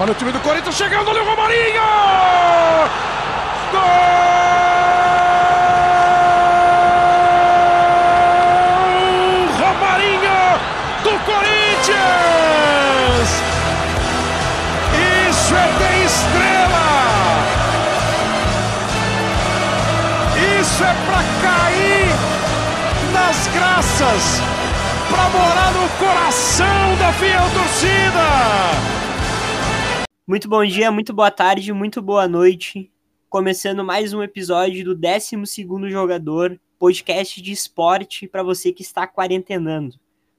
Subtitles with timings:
[0.00, 1.82] Olha o time do Corinthians chegando, olha o Romarinho!
[3.70, 3.80] Gol!
[9.56, 10.58] Romarinho
[11.04, 11.94] do Corinthians!
[15.30, 16.86] Isso é ter estrela!
[20.60, 22.08] Isso é pra cair
[23.12, 24.42] nas graças,
[25.08, 29.03] pra morar no coração da fiel torcida!
[30.26, 32.90] Muito bom dia, muito boa tarde, muito boa noite.
[33.28, 39.96] Começando mais um episódio do 12 Jogador, podcast de esporte para você que está quarentenando.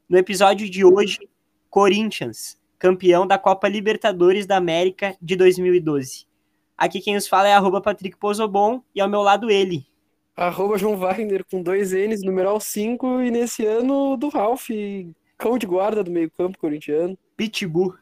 [0.09, 1.29] No episódio de hoje,
[1.69, 6.25] Corinthians, campeão da Copa Libertadores da América de 2012.
[6.75, 9.85] Aqui quem nos fala é arroba Patrick Pozobon e ao meu lado ele.
[10.35, 14.67] Arroba João Wagner com dois N's, numeral 5, e nesse ano do Ralph,
[15.37, 17.15] cão de guarda do meio campo corintiano.
[17.37, 17.93] Pitbull.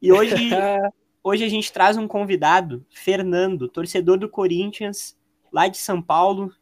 [0.00, 0.50] E hoje,
[1.24, 5.16] hoje a gente traz um convidado, Fernando, torcedor do Corinthians,
[5.50, 6.52] lá de São Paulo.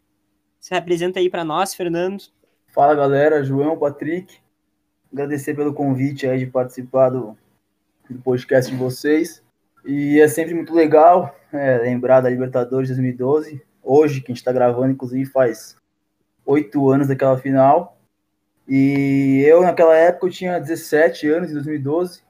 [0.60, 2.22] Se apresenta aí para nós, Fernando.
[2.68, 4.38] Fala galera, João, Patrick.
[5.12, 7.36] Agradecer pelo convite aí de participar do,
[8.08, 9.42] do podcast de vocês.
[9.84, 13.60] E é sempre muito legal é, lembrar da Libertadores 2012.
[13.82, 15.76] Hoje, que a gente está gravando, inclusive, faz
[16.46, 17.98] oito anos daquela final.
[18.66, 22.24] E eu, naquela época, eu tinha 17 anos, em 2012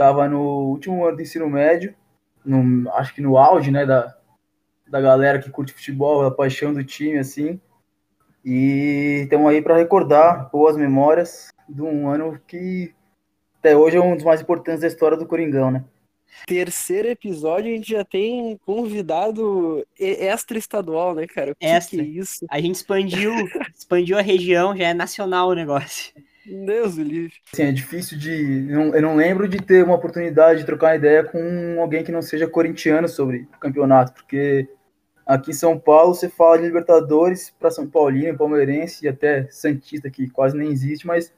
[0.00, 1.94] estava no último ano do ensino médio,
[2.42, 4.16] no, acho que no auge, né, da,
[4.88, 7.60] da galera que curte futebol, a paixão do time, assim.
[8.42, 12.94] E estamos aí para recordar boas memórias de um ano que
[13.58, 15.84] até hoje é um dos mais importantes da história do Coringão, né?
[16.46, 21.52] Terceiro episódio, a gente já tem convidado extra estadual, né, cara?
[21.52, 22.02] O que, Extra.
[22.02, 22.46] que é isso?
[22.48, 23.32] A gente expandiu,
[23.76, 26.14] expandiu a região, já é nacional o negócio.
[26.54, 27.34] Deus do livre.
[27.52, 28.62] Assim, é difícil de.
[28.70, 32.12] não- Eu não lembro de ter uma oportunidade de trocar uma ideia com alguém que
[32.12, 34.68] não seja corintiano sobre o campeonato, porque
[35.26, 40.10] aqui em São Paulo você fala de Libertadores para São Paulino, palmeirense e até Santista,
[40.10, 41.32] que quase nem existe, mas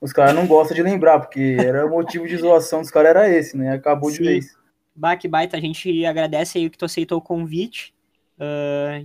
[0.00, 3.28] os caras não gostam de lembrar, porque era o motivo de zoação dos caras era
[3.28, 3.72] esse, né?
[3.72, 4.24] Acabou de Sim.
[4.24, 4.56] vez.
[4.94, 7.94] Bah, que baita, a gente agradece aí que tu aceitou o convite.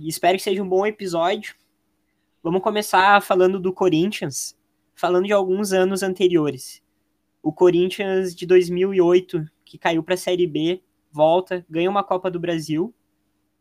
[0.00, 1.54] e espero que seja um bom episódio.
[2.42, 4.54] Vamos começar falando do Corinthians,
[4.94, 6.82] falando de alguns anos anteriores.
[7.42, 12.38] O Corinthians de 2008, que caiu para a Série B, volta, ganha uma Copa do
[12.38, 12.94] Brasil,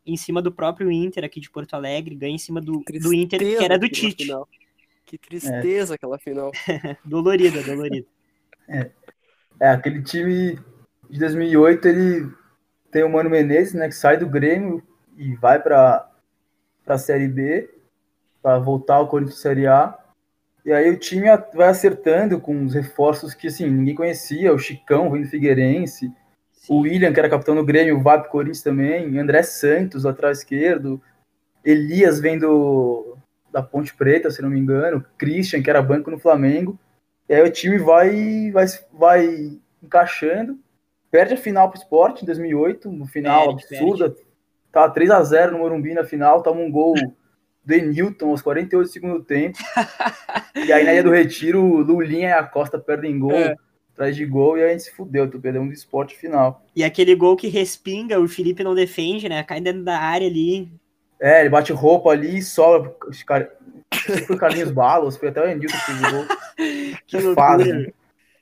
[0.06, 3.40] em cima do próprio Inter aqui de Porto Alegre, ganha em cima do, do Inter,
[3.40, 4.24] que era do Tite.
[4.24, 4.48] final.
[5.06, 6.52] Que tristeza aquela final.
[7.04, 8.08] Dolorida, dolorida.
[9.60, 10.58] É, aquele time
[11.10, 12.32] de 2008, ele
[12.90, 14.82] tem o Mano Menezes, né, que sai do Grêmio
[15.18, 16.10] e vai para
[16.88, 17.70] a Série B,
[18.42, 19.98] para voltar ao Corinthians Série A.
[20.64, 25.10] E aí o time vai acertando com os reforços que, assim, ninguém conhecia, o Chicão
[25.10, 26.12] vem do Figueirense,
[26.70, 31.02] o William, que era capitão do Grêmio, vai pro Corinthians também, André Santos, lateral esquerdo,
[31.66, 33.18] Elias vem do,
[33.52, 36.80] da Ponte Preta, se não me engano, Christian, que era banco no Flamengo.
[37.28, 40.60] E aí o time vai, vai, vai encaixando,
[41.10, 44.16] perde a final pro Sport em 2008, no final Perde, absurda,
[44.72, 46.96] tá 3 a 0 no Morumbi na final, toma um gol
[47.64, 49.58] do Enilton aos 48 do segundo tempo.
[50.56, 53.56] e aí na Ilha do Retiro, Lulinha e a Costa perdem gol, É.
[53.94, 56.66] atrás de gol, e aí a gente se fudeu, tu perdemos do Sport final.
[56.76, 59.44] E aquele gol que respinga, o Felipe não defende, né?
[59.44, 60.70] Cai dentro da área ali.
[61.20, 62.96] É, ele bate roupa ali e sobra.
[63.28, 66.12] Cara, não sei se foi o Carlinhos Balos, foi até o Enilton que fez o
[66.12, 66.26] gol.
[67.08, 67.36] Que loucura.
[67.36, 67.88] fase, né?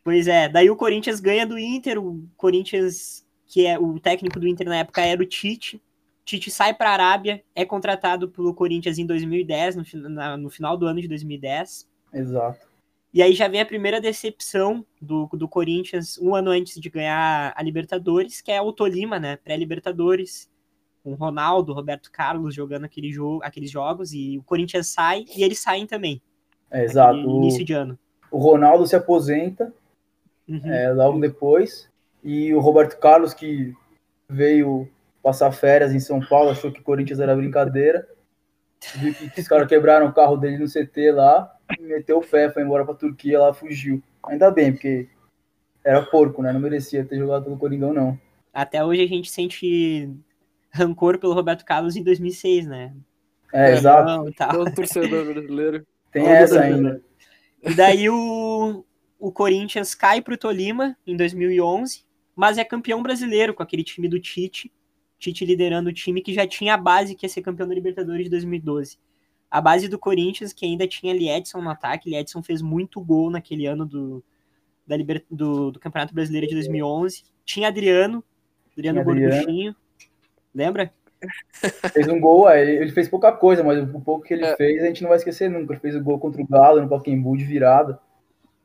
[0.03, 4.47] Pois é, daí o Corinthians ganha do Inter, o Corinthians, que é o técnico do
[4.47, 5.81] Inter na época era o Tite.
[6.29, 10.77] Tite sai para a Arábia, é contratado pelo Corinthians em 2010, no, na- no final
[10.77, 11.89] do ano de 2010.
[12.13, 12.67] Exato.
[13.11, 17.51] E aí já vem a primeira decepção do, do Corinthians um ano antes de ganhar
[17.55, 19.37] a Libertadores, que é o Tolima, né?
[19.37, 20.47] Pré-Libertadores,
[21.03, 25.57] com Ronaldo, Roberto Carlos jogando aquele jogo, aqueles jogos, e o Corinthians sai e eles
[25.59, 26.21] saem também.
[26.69, 27.17] É, exato.
[27.17, 27.97] Início de ano.
[28.31, 29.73] o Ronaldo se aposenta
[30.47, 30.71] Uhum.
[30.71, 31.89] é, logo depois.
[32.23, 33.73] E o Roberto Carlos, que
[34.27, 34.87] veio
[35.21, 38.07] passar férias em São Paulo, achou que o Corinthians era brincadeira.
[38.95, 42.63] Viu que, os caras quebraram o carro dele no CT lá, meteu o pé, foi
[42.63, 44.01] embora pra Turquia lá, fugiu.
[44.23, 45.09] Ainda bem, porque
[45.83, 46.53] era porco, né?
[46.53, 48.19] Não merecia ter jogado pelo Coringão, não.
[48.53, 50.09] Até hoje a gente sente
[50.71, 52.93] rancor pelo Roberto Carlos em 2006, né?
[53.53, 54.05] É, exato.
[54.05, 54.51] Não, e tal.
[54.51, 55.85] Todo torcedor brasileiro.
[56.11, 56.87] Tem Todo essa brasileiro.
[56.87, 57.01] ainda.
[57.63, 58.85] E daí o,
[59.19, 62.03] o Corinthians cai pro Tolima em 2011,
[62.35, 64.71] mas é campeão brasileiro com aquele time do Tite.
[65.19, 68.23] Tite liderando o time que já tinha a base que ia ser campeão da Libertadores
[68.23, 68.97] de 2012.
[69.51, 72.09] A base do Corinthians, que ainda tinha Liedson no ataque.
[72.09, 74.23] Liedson fez muito gol naquele ano do,
[74.87, 77.23] da liber, do, do Campeonato Brasileiro de 2011.
[77.43, 78.23] tinha Adriano,
[78.71, 79.29] Adriano Adriano.
[79.29, 79.75] Gorduchinho.
[80.55, 80.93] Lembra?
[81.91, 84.55] Fez um gol, é, ele fez pouca coisa, mas o pouco que ele É.
[84.55, 85.73] fez a gente não vai esquecer nunca.
[85.73, 87.99] Ele fez o gol contra o Galo no Pacaembu de virada.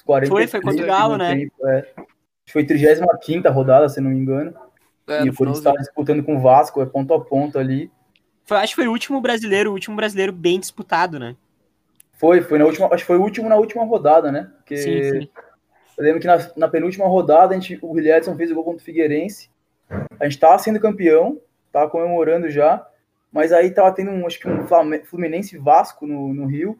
[0.04, 1.34] 43 Foi, foi contra o Galo, né?
[1.34, 1.92] tempo, é.
[2.48, 4.54] Foi 35 rodada, se não me engano.
[5.06, 7.90] É, e o Corinthians estava disputando com o Vasco, é ponto a ponto ali.
[8.44, 11.36] Foi, acho que foi o último brasileiro, o último brasileiro bem disputado, né?
[12.14, 14.50] Foi, foi na última, acho que foi o último na última rodada, né?
[14.56, 15.28] Porque Sim, sim.
[15.98, 18.80] eu lembro que na, na penúltima rodada a gente, o Guilherme fez o gol contra
[18.80, 19.50] o Figueirense.
[20.18, 21.40] A gente tava sendo campeão,
[21.72, 22.86] tava comemorando já,
[23.32, 24.66] mas aí tava tendo um, acho que um
[25.04, 26.78] Fluminense Vasco no, no Rio.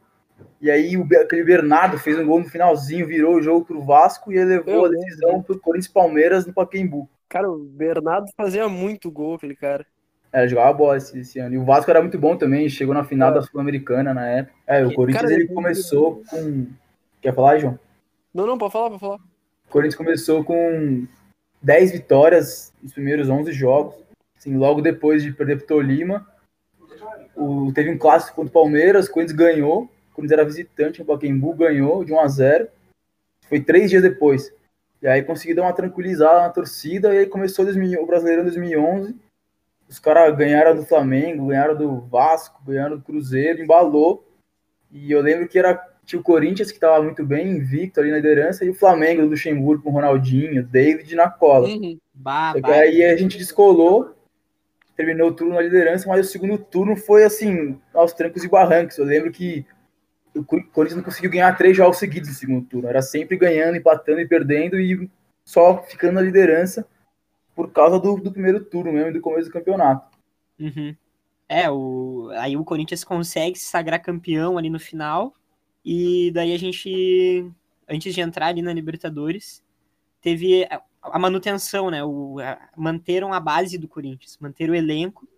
[0.61, 4.33] E aí o, aquele Bernardo fez um gol no finalzinho, virou o jogo pro Vasco
[4.33, 7.09] e ele levou Eu a decisão pro Corinthians Palmeiras no Pacaembu.
[7.29, 9.85] Cara, o Bernardo fazia muito gol, aquele cara.
[10.33, 11.55] É, ele jogava bola esse, esse ano.
[11.55, 13.35] E o Vasco era muito bom também, chegou na final É.
[13.35, 14.55] da Sul-Americana na época.
[14.67, 16.67] É, o Que- Corinthians cara, ele começou com.
[17.21, 17.79] Quer falar, João?
[18.33, 19.17] Não, não, pode falar, pode falar.
[19.17, 21.07] O Corinthians começou com
[21.63, 23.95] 10 vitórias nos primeiros 11 jogos.
[24.37, 26.27] Assim, logo depois de perder pro Tolima.
[27.37, 29.85] O, teve um clássico contra o Palmeiras, o Corinthians ganhou.
[29.85, 32.69] O Corinthians era visitante no Pacaembu, ganhou de 1 a 0
[33.49, 34.53] Foi três dias depois.
[35.05, 37.15] E aí conseguiu dar uma tranquilizada na torcida.
[37.15, 39.15] E aí começou 2000 o Brasileirão em 2011.
[39.87, 44.27] Os caras ganharam do Flamengo, ganharam do Vasco, ganharam do Cruzeiro, embalou.
[44.91, 45.75] E eu lembro que era
[46.07, 49.29] tinha o Corinthians que estava muito bem, invicto ali na liderança, e o Flamengo do
[49.29, 51.69] Luxemburgo com o Ronaldinho, David na cola.
[51.69, 51.99] Uhum.
[52.15, 52.73] Bah, bah.
[52.73, 54.15] aí a gente descolou,
[54.97, 58.99] terminou o turno na liderança, mas o segundo turno foi assim, aos trancos e barrancos.
[58.99, 59.67] Eu lembro que
[60.35, 62.89] o Cor- Corinthians não conseguiu ganhar três jogos seguidos no segundo turno.
[62.89, 65.09] Era sempre ganhando, empatando e perdendo, e
[65.45, 66.87] só ficando na liderança
[67.55, 70.17] por causa do, do primeiro turno mesmo, e do começo do campeonato.
[70.59, 70.95] Uhum.
[71.49, 72.31] É, o...
[72.37, 75.33] aí o Corinthians consegue se sagrar campeão ali no final.
[75.85, 77.49] E daí a gente,
[77.89, 79.63] antes de entrar ali na Libertadores,
[80.21, 82.03] teve a- manutenção, né?
[82.03, 82.37] O...
[82.77, 85.29] Manteram a base do Corinthians, manteram o elenco.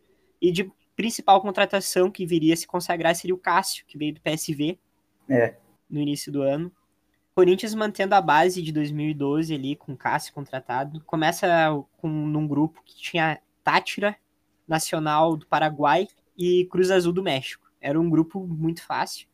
[0.41, 4.21] E de principal contratação que viria a se consagrar seria o Cássio, que veio do
[4.23, 4.79] PSV
[5.29, 5.57] É.
[5.89, 6.71] no início do ano.
[7.35, 11.03] Corinthians mantendo a base de 2012 ali, com o Cássio contratado.
[11.05, 11.47] Começa
[11.99, 14.17] com, num grupo que tinha Tátira,
[14.67, 17.71] Nacional do Paraguai e Cruz Azul do México.
[17.81, 19.29] Era um grupo muito fácil,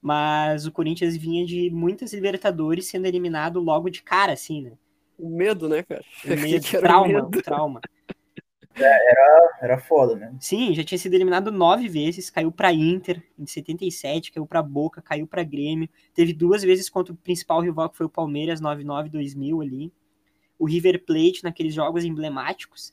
[0.00, 4.72] mas o Corinthians vinha de muitas Libertadores sendo eliminado logo de cara, assim, né?
[5.18, 6.02] O medo, né, cara?
[6.24, 7.26] Um medo, o trauma, medo.
[7.26, 7.80] um trauma.
[8.76, 10.34] Era foda, né?
[10.40, 15.00] Sim, já tinha sido eliminado nove vezes, caiu pra Inter em 77, caiu pra Boca,
[15.00, 19.62] caiu pra Grêmio, teve duas vezes contra o principal rival que foi o Palmeiras, 99-2000
[19.62, 19.92] ali,
[20.58, 22.92] o River Plate naqueles jogos emblemáticos,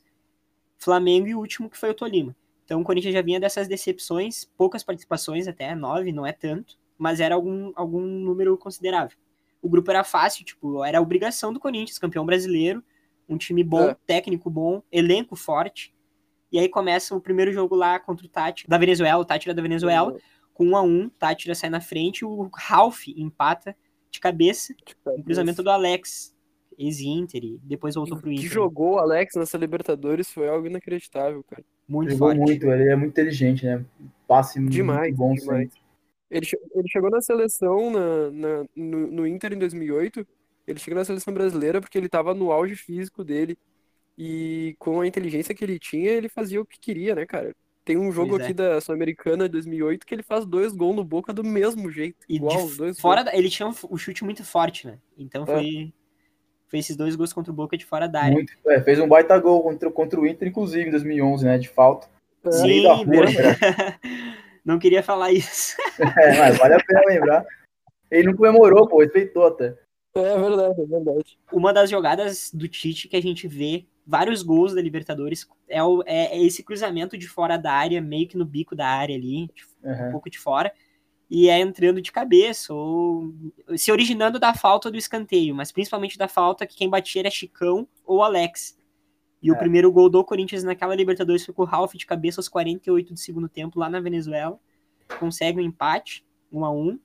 [0.78, 2.34] Flamengo e o último que foi o Tolima.
[2.64, 7.20] Então o Corinthians já vinha dessas decepções, poucas participações até, nove, não é tanto, mas
[7.20, 9.16] era algum, algum número considerável.
[9.60, 12.82] O grupo era fácil, tipo, era a obrigação do Corinthians, campeão brasileiro,
[13.32, 13.96] um time bom, É.
[14.06, 15.94] técnico bom, elenco forte,
[16.50, 19.62] e aí começa o primeiro jogo lá contra o Tátira da Venezuela, o Tátira da
[19.62, 20.16] Venezuela,
[20.52, 23.74] com 1 a 1 Tátira sai na frente, o Ralph empata
[24.10, 24.74] de cabeça,
[25.06, 26.36] um cruzamento do Alex,
[26.78, 28.50] ex-Inter, e depois voltou pro que Inter.
[28.50, 31.64] jogou o Alex nessa Libertadores foi algo inacreditável, cara.
[31.88, 32.40] Muito Jogou forte.
[32.40, 33.84] muito, ele é muito inteligente, né?
[34.28, 35.68] Passe Demais, muito bom demais.
[35.72, 35.82] sempre.
[36.30, 40.26] Ele, ele chegou na seleção na, na- no, no Inter em 2008.
[40.66, 43.56] Ele chegou na seleção brasileira porque ele tava no auge físico dele.
[44.16, 47.54] E com a inteligência que ele tinha, ele fazia o que queria, né, cara?
[47.84, 48.44] Tem um jogo Pois é.
[48.44, 52.24] aqui da Sul-Americana de 2008 que ele faz dois gols no Boca do mesmo jeito.
[52.28, 53.32] E igual, dois fora gols.
[53.32, 54.98] da- ele tinha um, o chute muito forte, né?
[55.18, 55.46] Então É.
[55.46, 55.92] foi,
[56.68, 58.34] foi esses dois gols contra o Boca de fora da área.
[58.34, 58.52] Muito.
[58.68, 61.58] É, fez um baita gol contra, contra o Inter, inclusive, em 2011, né?
[61.58, 62.06] De falta.
[62.50, 63.58] Sim, meio da rua, verdade.
[64.64, 65.74] não queria falar isso.
[66.20, 67.44] É, mas vale a pena lembrar.
[68.10, 69.74] Ele não comemorou, pô, respeitou até.
[70.14, 71.38] É verdade, é verdade.
[71.52, 76.02] Uma das jogadas do Tite que a gente vê vários gols da Libertadores é, o-
[76.04, 79.46] é- é esse cruzamento de fora da área, meio que no bico da área ali,
[79.54, 80.10] de- um Uhum.
[80.12, 80.72] pouco de fora,
[81.30, 83.32] e é entrando de cabeça, ou
[83.76, 87.88] se originando da falta do escanteio, mas principalmente da falta que quem batia era Chicão
[88.04, 88.76] ou Alex.
[89.42, 89.58] E o É.
[89.58, 93.18] primeiro gol do Corinthians naquela Libertadores foi com o Ralf de cabeça aos 48 do
[93.18, 94.60] segundo tempo, lá na Venezuela.
[95.18, 96.98] Consegue um empate, 1 a 1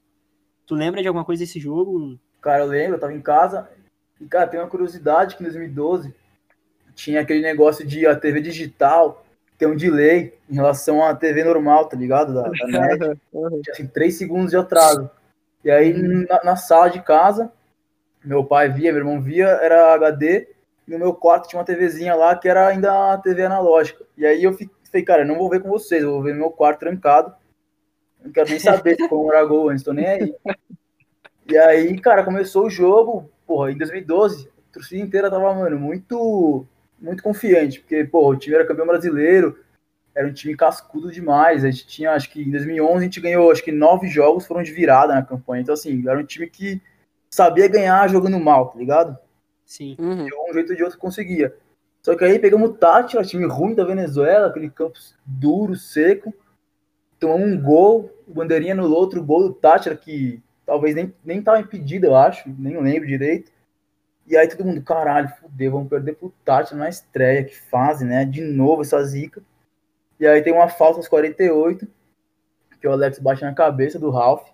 [0.66, 2.20] Tu lembra de alguma coisa desse jogo?
[2.48, 3.68] Cara, eu lembro, eu tava em casa.
[4.22, 6.16] E, cara, tem uma curiosidade que em 2012
[6.96, 9.26] tinha aquele negócio de a TV digital
[9.58, 12.34] ter um delay em relação à TV normal, tá ligado?
[12.34, 13.20] Da, da net.
[13.30, 15.12] Tinha, assim, três segundos de atraso.
[15.62, 17.52] E aí, na, na sala de casa,
[18.24, 20.48] meu pai via, meu irmão via, era HD.
[20.88, 24.06] E no meu quarto tinha uma TVzinha lá que era ainda a TV analógica.
[24.18, 26.40] E aí eu falei, cara, eu não vou ver com vocês, eu vou ver no
[26.40, 27.36] meu quarto trancado.
[28.24, 30.36] Não quero nem saber como gol antes, tô nem aí.
[31.50, 36.66] E aí, cara, começou o jogo, porra, em 2012, a torcida inteira tava, mano, muito,
[37.00, 39.58] muito confiante, porque, pô, o time era campeão brasileiro,
[40.14, 41.64] era um time cascudo demais.
[41.64, 44.64] A gente tinha, acho que em 2011 a gente ganhou, acho que nove jogos foram
[44.64, 45.62] de virada na campanha.
[45.62, 46.82] Então, assim, era um time que
[47.30, 49.18] sabia ganhar jogando mal, tá ligado?
[49.64, 49.96] Sim.
[50.00, 50.26] Uhum.
[50.26, 51.56] De um jeito ou de outro conseguia.
[52.02, 56.34] Só que aí pegamos o Tátira, time ruim da Venezuela, aquele campo duro, seco.
[57.20, 61.60] Tomamos um gol, o Bandeirinha no outro gol do Tátira, que talvez nem, nem tava
[61.62, 63.52] impedido, eu acho, nem lembro direito.
[64.28, 68.26] E aí todo mundo, caralho, fudeu, vamos perder pro Tátira na estreia, que fase, né?
[68.26, 69.42] De novo essa zica.
[70.20, 71.88] E aí tem uma falta aos 48,
[72.82, 74.46] que o Alex bate na cabeça do Ralph.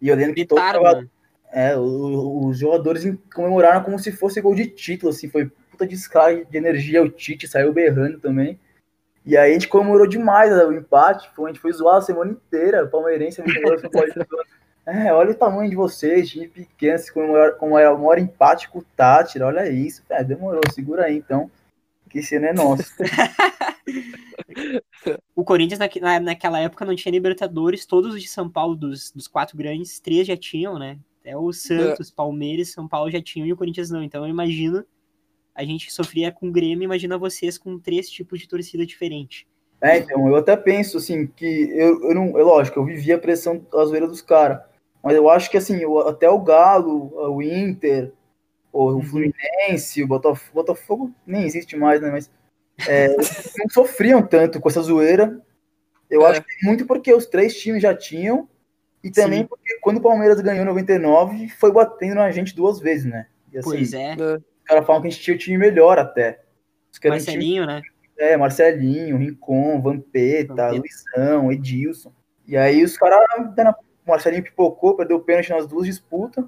[0.00, 1.10] E eu lembro que todo Gritaram, jogador- mano.
[1.52, 6.44] é, os jogadores em- comemoraram como se fosse gol de título, assim, foi puta descarga
[6.44, 8.58] de energia, o Tite saiu berrando também.
[9.26, 12.00] E aí a gente comemorou demais né, o empate, foi, a gente foi zoar a
[12.02, 14.46] semana inteira, o palmeirense, a gente falou, "Não pode zoar."
[14.86, 19.46] É, olha o tamanho de vocês, time pequeno, se comemorar comemora empate com o Tátira,
[19.46, 21.50] olha isso, é, demorou, segura aí então,
[22.08, 22.92] que esse ano é nosso.
[25.34, 29.26] O Corinthians na, naquela época não tinha Libertadores, todos os de São Paulo, dos, dos
[29.26, 30.98] quatro grandes, três já tinham, né?
[31.20, 34.02] Até o Santos, Palmeiras, São Paulo já tinham e o Corinthians não.
[34.02, 34.84] Então eu imagino,
[35.54, 39.46] a gente sofria com o Grêmio, imagina vocês com três tipos de torcida diferente.
[39.82, 42.38] É, então, eu até penso, assim, que eu, eu não.
[42.38, 44.60] É lógico, eu vivia a pressão a zoeira dos caras.
[45.02, 48.12] Mas eu acho que, assim, o- até o Galo, o Inter,
[48.72, 52.10] o, o Fluminense, o Botafogo, Botafogo nem existe mais, né?
[52.10, 52.30] Mas
[52.88, 53.08] é,
[53.58, 55.40] não sofriam tanto com essa zoeira.
[56.08, 56.30] Eu É.
[56.30, 58.48] acho que muito porque os três times já tinham.
[59.02, 59.46] E também Sim.
[59.46, 63.26] porque quando o Palmeiras ganhou em 99, foi batendo na gente duas vezes, né?
[63.50, 66.42] E, assim, Pois é, Os caras falam que a gente tinha o time melhor até.
[66.92, 67.80] Os caras tinham Marcelinho, né?
[68.18, 70.82] é, Marcelinho, Rincon, Vampeta, Vampeta.
[71.16, 72.12] Luizão, Edilson.
[72.46, 73.18] E aí os caras,
[73.56, 73.74] dando
[74.06, 76.44] o Marcelinho pipocou, perdeu o pênalti nas duas disputas,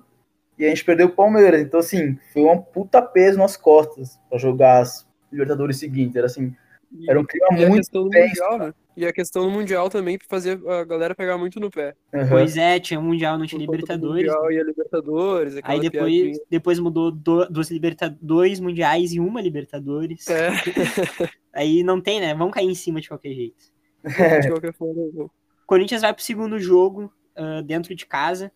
[0.58, 1.60] e a gente perdeu o Palmeiras.
[1.60, 6.14] Então, assim, foi uma puta peso nas costas pra jogar as Libertadores seguintes.
[6.16, 6.54] Era assim,
[6.92, 8.28] E- era um clima e a muito questão do tenso.
[8.28, 8.74] Mundial, né?
[8.94, 11.94] E a questão do Mundial também pra fazer a galera pegar muito no pé.
[12.14, 12.28] Aham.
[12.28, 14.26] Pois é, tinha o Mundial, não tinha do Libertadores.
[14.30, 16.44] Mundial e a Libertadores, Aí depois, piadinha.
[16.50, 20.28] depois mudou do, dos liberta, dois mundiais e uma Libertadores.
[20.28, 20.50] É,
[21.54, 22.34] Aí não tem, né?
[22.34, 23.72] Vão cair em cima de qualquer jeito.
[24.42, 25.00] de qualquer forma.
[25.00, 25.24] eu vou.
[25.26, 28.52] O Corinthians vai pro segundo jogo ah, dentro de casa,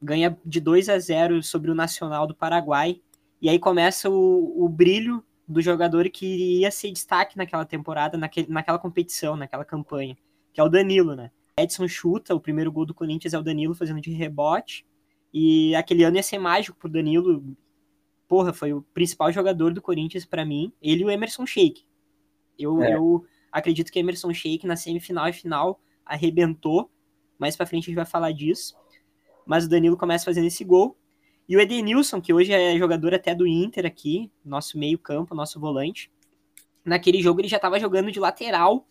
[0.00, 3.00] ganha de 2 a 0 sobre o Nacional do Paraguai,
[3.40, 8.48] e aí começa o, o brilho do jogador que iria ser destaque naquela temporada, naquele,
[8.48, 10.16] naquela competição, naquela campanha,
[10.52, 11.30] que é o Danilo, né?
[11.56, 14.86] Edson chuta, o primeiro gol do Corinthians é o Danilo fazendo de rebote,
[15.32, 17.44] e aquele ano ia ser mágico pro Danilo.
[18.26, 21.84] Porra, foi o principal jogador do Corinthians pra mim, ele e o Emerson Sheik.
[22.58, 22.94] Eu, É.
[22.94, 26.90] eu acredito que Emerson Sheik na semifinal e final arrebentou.
[27.40, 28.76] Mais pra frente a gente vai falar disso.
[29.46, 30.96] Mas o Danilo começa fazendo esse gol.
[31.48, 36.10] E o Edenilson, que hoje é jogador até do Inter aqui, nosso meio-campo, nosso volante.
[36.84, 38.86] Naquele jogo ele já tava jogando de lateral,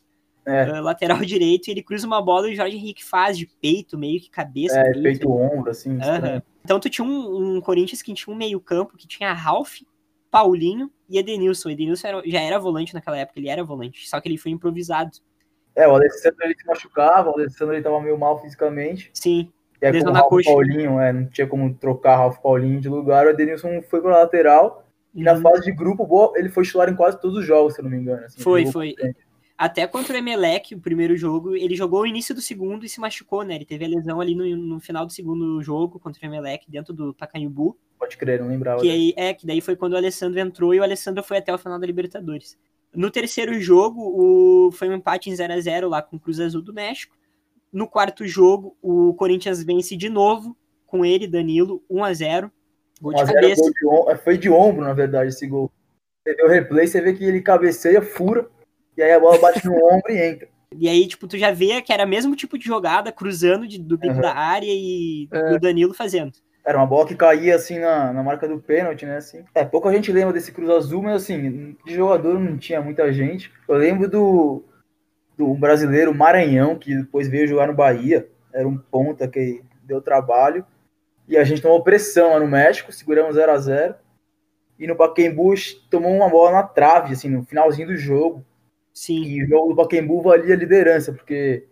[0.45, 0.63] É.
[0.69, 3.97] eh, lateral direito, e ele cruza uma bola e o Jorge Henrique faz de peito,
[3.97, 4.77] meio que cabeça.
[4.79, 5.01] É, peito.
[5.03, 5.97] feito ombro, assim.
[5.97, 6.43] Estranho.
[6.65, 9.77] Então tu tinha um, um Corinthians que tinha um meio-campo que tinha Ralph,
[10.29, 11.69] Paulinho e Edenilson.
[11.69, 14.51] O Edenilson era- já era volante naquela época, ele era volante, só que ele foi
[14.51, 15.17] improvisado.
[15.79, 19.09] É, o Alessandro ele se machucava, o Alessandro ele tava meio mal fisicamente.
[19.13, 19.49] Sim,
[19.81, 20.43] E aí, como o Ralf.
[20.45, 24.85] Paulinho, é, não tinha como trocar Ralf Paulinho de lugar, o Edenilson foi pra lateral.
[25.15, 25.41] E na Uhum.
[25.41, 27.91] fase de grupo, boa, ele foi titular em quase todos os jogos, se eu não
[27.91, 28.25] me engano.
[28.25, 28.93] assim, Foi, foi.
[29.57, 32.99] Até contra o Emelec, o primeiro jogo, ele jogou o início do segundo e se
[32.99, 33.55] machucou, né?
[33.55, 36.93] Ele teve a lesão ali no, no final do segundo jogo contra o Emelec, dentro
[36.93, 37.77] do Pacaembu.
[37.97, 38.79] Pode crer, não lembrava.
[38.81, 41.53] Que aí, é, que daí foi quando o Alessandro entrou e o Alessandro foi até
[41.53, 42.57] o final da Libertadores.
[42.93, 46.39] No terceiro jogo, o, foi um empate em 0 a 0 lá com o Cruz
[46.39, 47.15] Azul do México.
[47.71, 52.51] No quarto jogo, o Corinthians vence de novo com ele, Danilo, 1 a 0
[53.01, 53.71] Gol de 1 a 0, cabeça.
[53.83, 55.71] gol de Foi de ombro, na verdade, esse gol.
[56.27, 58.49] Você vê o replay, você vê que ele cabeceia, fura,
[58.97, 60.49] e aí a bola bate no ombro e entra.
[60.75, 63.79] E aí, tipo, tu já vê que era o mesmo tipo de jogada, cruzando de-
[63.79, 64.21] do bico Aham.
[64.21, 65.49] da área e É.
[65.51, 66.33] do Danilo fazendo.
[66.65, 69.17] Era uma bola que caía assim na, na marca do pênalti, né?
[69.17, 69.43] Assim.
[69.55, 73.51] É, pouca gente lembra desse Cruz Azul, mas assim, de jogador não tinha muita gente.
[73.67, 74.63] Eu lembro do,
[75.37, 78.27] do brasileiro Maranhão, que depois veio jogar no Bahia.
[78.53, 80.65] Era um ponta que deu trabalho.
[81.27, 83.95] E a gente tomou pressão lá no México, seguramos 0 a 0
[84.77, 85.53] E no Pacaembu
[85.89, 88.43] tomou uma bola na trave, assim, no finalzinho do jogo.
[88.93, 91.67] Sim, E o jogo do Pacaembu valia a liderança, porque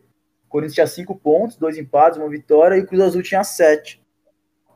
[0.45, 4.01] o Corinthians tinha cinco pontos, dois empates, uma vitória, e o Cruz Azul tinha sete.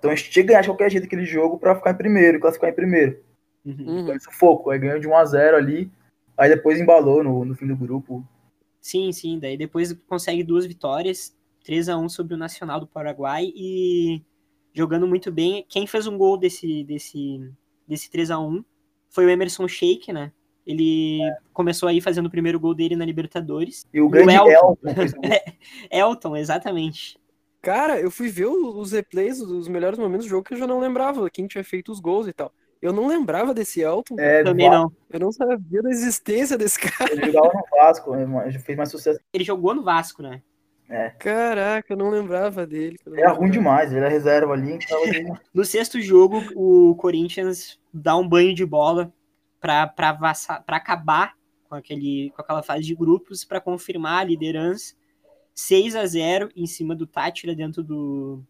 [0.01, 2.39] Então a gente tinha que ganhar de qualquer jeito aquele jogo para ficar em primeiro,
[2.39, 3.19] classificar em primeiro.
[3.63, 3.75] Uhum.
[3.87, 4.05] Uhum.
[4.07, 5.91] Foi sufoco, aí ganhou de 1 a 0 ali,
[6.35, 8.25] aí depois embalou no, no fim do grupo.
[8.81, 9.37] sim, sim.
[9.37, 14.23] Daí depois consegue duas vitórias, 3 a 1 sobre o Nacional do Paraguai e
[14.73, 15.63] jogando muito bem.
[15.69, 17.47] Quem fez um gol desse, desse,
[17.87, 18.65] desse 3 a 1
[19.07, 20.31] foi o Emerson Sheik, né?
[20.65, 21.19] Ele
[21.53, 23.85] começou aí fazendo o primeiro gol dele na Libertadores.
[23.93, 24.49] E o grande Elton.
[24.49, 24.93] Elton.
[24.95, 25.29] fez o gol.
[25.91, 27.20] Elton, exatamente.
[27.61, 30.79] Cara, eu fui ver os replays, os melhores momentos do jogo que eu já não
[30.79, 32.51] lembrava quem tinha feito os gols e tal.
[32.81, 34.91] Eu não lembrava desse Elton, É, Também não.
[35.11, 37.11] eu não sabia da existência desse cara.
[37.11, 38.11] Ele jogava no Vasco,
[38.65, 39.19] fez mais sucesso.
[39.31, 40.41] Ele jogou no Vasco, né?
[41.19, 42.97] Caraca, eu não lembrava dele.
[43.05, 43.51] não era ruim lembrava.
[43.53, 44.79] demais, ele era reserva ali.
[44.85, 45.31] Tava ali.
[45.53, 49.13] No sexto jogo, o Corinthians dá um banho de bola
[49.59, 51.33] para para acabar
[51.69, 54.95] com aquele com aquela fase de grupos para confirmar a liderança
[55.53, 58.43] 6 a 0 em cima do Tátira dentro do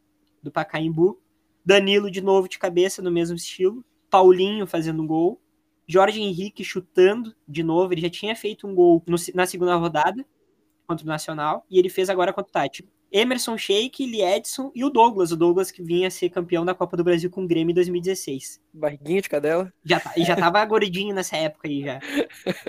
[0.43, 1.19] do Pacaembu.
[1.63, 5.39] Danilo de novo de cabeça no mesmo estilo, Paulinho fazendo um gol,
[5.87, 10.25] Jorge Henrique chutando de novo, ele já tinha feito um gol no- na segunda rodada
[10.87, 12.87] contra o Nacional e ele fez agora contra o Tátira.
[13.11, 16.95] Emerson Sheik, Liedson e o Douglas, o Douglas que vinha a ser campeão da Copa
[16.97, 18.59] do Brasil com o Grêmio em 2016.
[18.73, 19.71] Barriguinha de cadela.
[19.83, 21.99] Já, tá- e já tava gordinho nessa época aí já.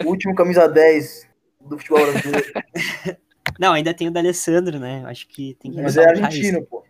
[0.05, 1.29] O último camisa 10
[1.61, 2.53] do futebol brasileiro.
[3.59, 5.05] Não, ainda tem o da Alessandro, né?
[5.07, 6.67] Acho que tem que Mas é argentino, isso.
[6.69, 6.85] pô.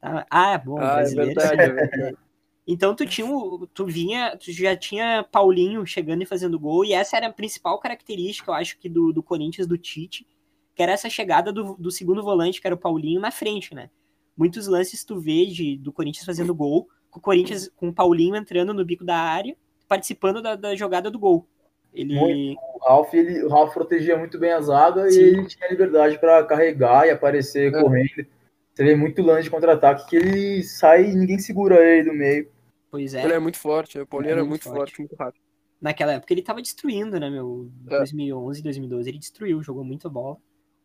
[0.00, 0.26] Tá?
[0.30, 1.34] Ah, bom, Ah, é brasileiro.
[1.34, 2.16] verdade, é verdade.
[2.66, 3.26] Então tu tinha,
[3.74, 7.78] tu vinha, tu já tinha Paulinho chegando e fazendo gol, e essa era a principal
[7.78, 10.26] característica, eu acho que do, do Corinthians, do Tite,
[10.74, 13.90] que era essa chegada do, do segundo volante, que era o Paulinho, na frente, né?
[14.34, 18.34] Muitos lances tu vê de, do Corinthians fazendo gol, com o Corinthians, com o Paulinho
[18.34, 19.54] entrando no bico da área,
[19.86, 21.46] participando da, da jogada do gol.
[21.94, 22.14] Ele.
[22.18, 22.58] Muito.
[22.60, 25.20] O Ralf, ele, o Ralf protegia muito bem a zaga Sim.
[25.20, 27.80] e ele tinha liberdade para carregar e aparecer É.
[27.80, 28.26] correndo.
[28.72, 32.48] Você vê muito lance de contra-ataque que ele sai e ninguém segura ele do meio.
[32.90, 33.24] Pois é.
[33.24, 34.78] Ele é muito forte, o Paulinho É era muito muito forte.
[34.96, 35.40] forte, muito rápido.
[35.80, 37.70] naquela época ele tava destruindo, né, meu?
[37.88, 37.98] É.
[37.98, 40.36] 2011, 2012, ele destruiu, jogou muita bola.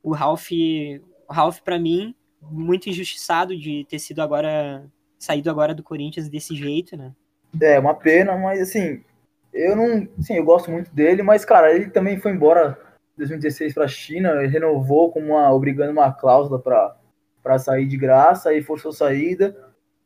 [0.03, 0.49] O Ralph,
[1.27, 4.85] o Ralph para mim, muito injustiçado de ter sido agora
[5.17, 7.13] saído agora do Corinthians desse jeito, né?
[7.61, 9.03] É, uma pena, mas assim,
[9.53, 10.07] eu não.
[10.21, 12.77] Sim, eu gosto muito dele, mas, cara, ele também foi embora
[13.15, 15.51] em 2016 pra China, ele renovou com uma.
[15.51, 16.95] obrigando uma cláusula pra,
[17.43, 19.55] pra sair de graça e forçou saída.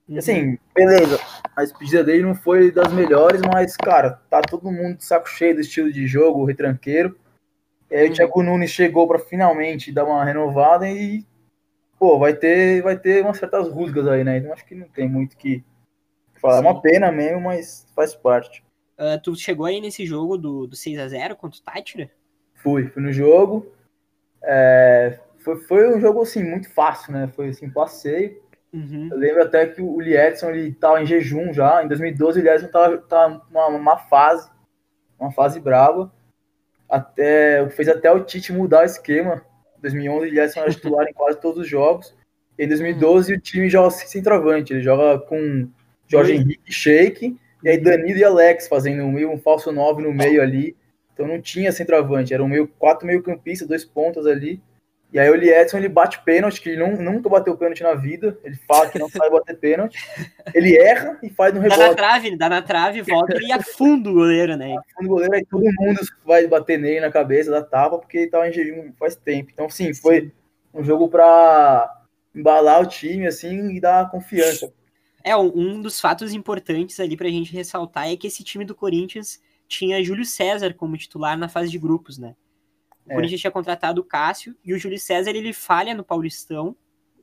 [0.08, 0.18] Uhum.
[0.18, 1.20] Assim, beleza.
[1.56, 5.56] A despedida dele não foi das melhores, mas, cara, tá todo mundo de saco cheio
[5.56, 7.18] do estilo de jogo, retranqueiro.
[7.90, 8.12] E aí Uhum.
[8.12, 11.24] o Thiago Nunes chegou pra finalmente dar uma renovada e,
[12.00, 14.38] pô, vai ter, vai ter umas certas rusgas aí, né?
[14.38, 15.64] Então acho que não tem muito que
[16.42, 16.56] falar.
[16.56, 16.66] É Sim.
[16.68, 18.63] uma pena mesmo, mas faz parte.
[18.98, 22.10] Ah, tu chegou aí nesse jogo do, do 6 a 0 contra o Tátira?
[22.56, 23.72] Fui, fui no jogo.
[24.42, 27.28] É, foi, foi um jogo, assim, muito fácil, né?
[27.36, 28.42] Foi, assim, passeio.
[28.72, 29.10] Uhum.
[29.12, 31.84] Eu lembro até que o Liedson, ele tava em jejum já.
[31.84, 34.50] Em 2012, o Liedson tava, tava numa, numa fase,
[35.20, 36.12] uma fase brava.
[36.90, 39.44] Até, fez até o Tite mudar o esquema.
[39.78, 42.16] Em 2011, o Liedson era titular em quase todos os jogos.
[42.58, 44.74] Em 2012, o time joga sem centroavante.
[44.74, 45.68] Ele joga com
[46.08, 46.34] Jorge.
[46.34, 47.38] Henrique e Sheik.
[47.64, 50.76] E aí Danilo e Alex fazendo um meio um falso 9 no meio ali.
[51.14, 52.34] Então não tinha centroavante.
[52.34, 54.62] Era um meio, quatro meio campistas, dois pontas ali.
[55.14, 58.36] E aí o Liedson, ele bate pênalti, que ele não, nunca bateu pênalti na vida.
[58.44, 59.96] Ele fala que não sabe bater pênalti.
[60.56, 64.10] Ele erra e faz um Dá na rebote trave, dá na trave, volta e afunda
[64.10, 64.76] o goleiro, né?
[65.00, 68.50] no goleiro, aí todo mundo vai bater nele na cabeça, da tapa, porque ele tava
[68.50, 69.52] em jejum faz tempo.
[69.54, 70.32] Então, sim, foi
[70.74, 72.02] um jogo pra
[72.34, 74.74] embalar o time, assim, e dar confiança.
[75.24, 79.42] É, um, dos fatos importantes ali pra gente ressaltar é que esse time do Corinthians
[79.68, 82.36] tinha Júlio César como titular na fase de grupos, né?
[83.06, 83.16] O É.
[83.16, 86.76] Corinthians tinha contratado o Cássio e o Júlio César ele falha no Paulistão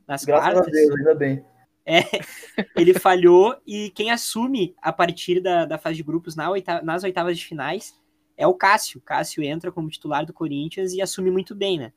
[0.06, 0.72] nas Graças a quartas.
[0.72, 1.44] Deus, ainda bem.
[2.76, 7.02] Ele falhou e quem assume a partir da, da fase de grupos na oita- nas
[7.02, 7.98] oitavas de finais
[8.36, 8.98] é o Cássio.
[8.98, 11.92] O Cássio entra como titular do Corinthians e assume muito bem, né?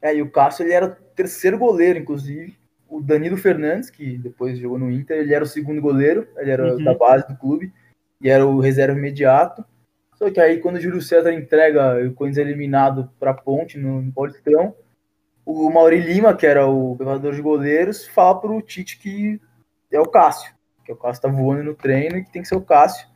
[0.00, 2.56] É, e o Cássio, ele era o terceiro goleiro, inclusive.
[2.92, 6.74] O Danilo Fernandes, que depois jogou no Inter, ele era o segundo goleiro, ele era
[6.74, 6.84] Uhum.
[6.84, 7.72] da base do clube,
[8.20, 9.64] e era o reserva imediato.
[10.16, 14.12] Só que aí, quando o Júlio César entrega o Corinthians eliminado pra Ponte no, no
[14.12, 14.74] Paulistão,
[15.44, 19.40] o Mauri Lima, que era o preparador de goleiros, fala pro Tite que
[19.90, 22.56] é o Cássio, que o Cássio tá voando no treino e que tem que ser
[22.56, 23.08] o Cássio.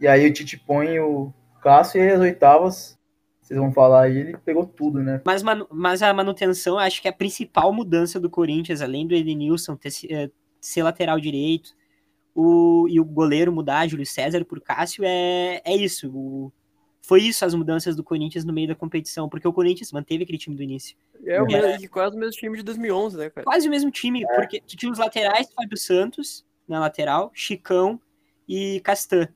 [0.00, 1.32] E aí o Tite põe o
[1.62, 2.98] Cássio e aí as oitavas,
[3.42, 5.20] vocês vão falar aí, ele pegou tudo, né?
[5.24, 9.76] Mas, mas a manutenção, acho que é a principal mudança do Corinthians, além do Edenilson
[9.76, 11.74] ter, eh, ser lateral direito
[12.34, 16.10] o, e o goleiro mudar, Júlio César por Cássio, é, é isso.
[16.14, 16.52] O-
[17.04, 20.38] foi isso as mudanças do Corinthians no meio da competição, porque o Corinthians manteve aquele
[20.38, 20.96] time do início.
[21.26, 21.60] É, o É.
[21.72, 23.44] mesmo- quase o mesmo time de 2011, né, cara?
[23.44, 28.00] Quase o mesmo time, porque tu tinha os laterais, Fábio Santos na lateral, Chicão
[28.48, 29.28] e Castan.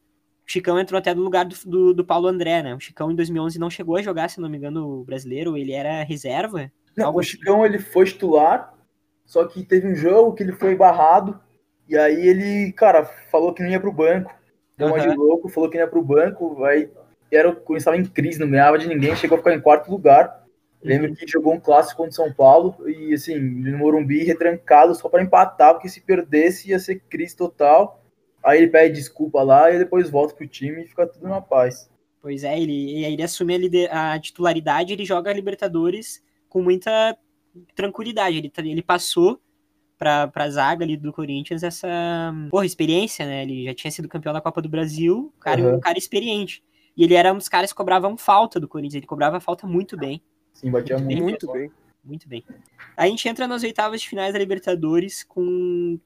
[0.47, 2.75] O Chicão entrou até no lugar do, do, do Paulo André, né?
[2.75, 5.73] O Chicão em 2011 não chegou a jogar, se não me engano, o brasileiro, ele
[5.73, 6.71] era reserva.
[6.97, 7.31] Não, o assim.
[7.31, 8.73] Chicão ele foi titular,
[9.25, 11.39] só que teve um jogo que ele foi barrado,
[11.89, 14.33] e aí ele, cara, falou que não ia pro banco.
[14.79, 15.17] deu uma de Aham.
[15.17, 16.89] louco, falou que ia pro banco, aí
[17.31, 19.91] era o Corinthians estava em crise, não ganhava de ninguém, chegou a ficar em quarto
[19.91, 20.45] lugar.
[20.83, 25.09] Lembro que jogou um clássico contra o São Paulo e assim, no Morumbi retrancado só
[25.09, 28.06] para empatar, porque se perdesse ia ser crise total.
[28.47, 31.91] Aí ele pede desculpa lá e depois volta pro time e fica tudo na paz.
[32.23, 36.63] Pois é, ele, aí ele assume a, lider- a titularidade, ele joga a Libertadores com
[36.63, 37.19] muita
[37.75, 38.37] tranquilidade.
[38.39, 39.41] Ele, tá- ele passou
[39.99, 41.89] pra, pra zaga ali do Corinthians essa
[42.51, 43.43] porra, experiência, né?
[43.43, 45.77] Ele já tinha sido campeão da Copa do Brasil, cara, Aham.
[45.77, 46.63] um cara experiente.
[46.97, 49.97] E ele era um dos caras que cobravam falta do Corinthians, ele cobrava falta muito
[49.97, 50.23] bem.
[50.53, 51.23] Sim, batia muito.
[51.23, 51.71] Muito bem.
[52.05, 52.45] Muito bem.
[52.97, 55.99] A gente entra nas oitavas de finais da Libertadores com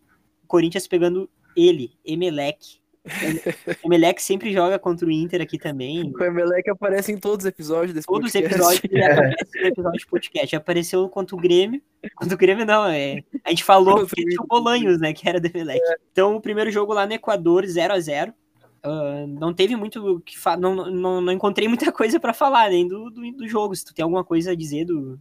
[0.43, 2.81] o Corinthians pegando ele, Emelec.
[3.85, 6.13] Emelec sempre joga contra o Inter aqui também.
[6.15, 8.55] O Emelec aparece em todos os episódios desse Todos os podcast.
[8.55, 10.57] episódios ele aparece no episódio de podcast.
[10.57, 11.83] Apareceu contra o Grêmio.
[12.15, 13.23] Contra o Grêmio, não, é.
[13.45, 14.47] A gente falou que tinha o.
[14.47, 15.13] Bolanhos, né?
[15.13, 15.81] Que era do Emelec.
[16.13, 18.35] Então, o primeiro jogo lá no Equador, 0 a 0
[18.83, 20.57] Ah, não teve muito o que fa...
[20.57, 23.75] não, não, não encontrei muita coisa pra falar nem do, do, do jogo.
[23.75, 25.19] Se tu tem alguma coisa a dizer do.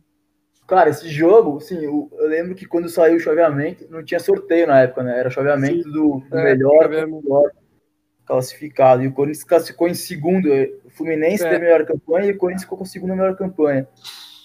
[0.69, 4.82] Cara, esse jogo, assim, eu, lembro que quando saiu o chaveamento, não tinha sorteio na
[4.82, 5.19] época, né?
[5.19, 7.51] Era chaveamento do, do É, melhor pior
[8.23, 9.01] classificado.
[9.03, 10.47] E o Corinthians classificou em segundo.
[10.86, 11.49] O Fluminense É.
[11.49, 13.88] teve a melhor campanha e o Corinthians ficou com a segunda melhor campanha.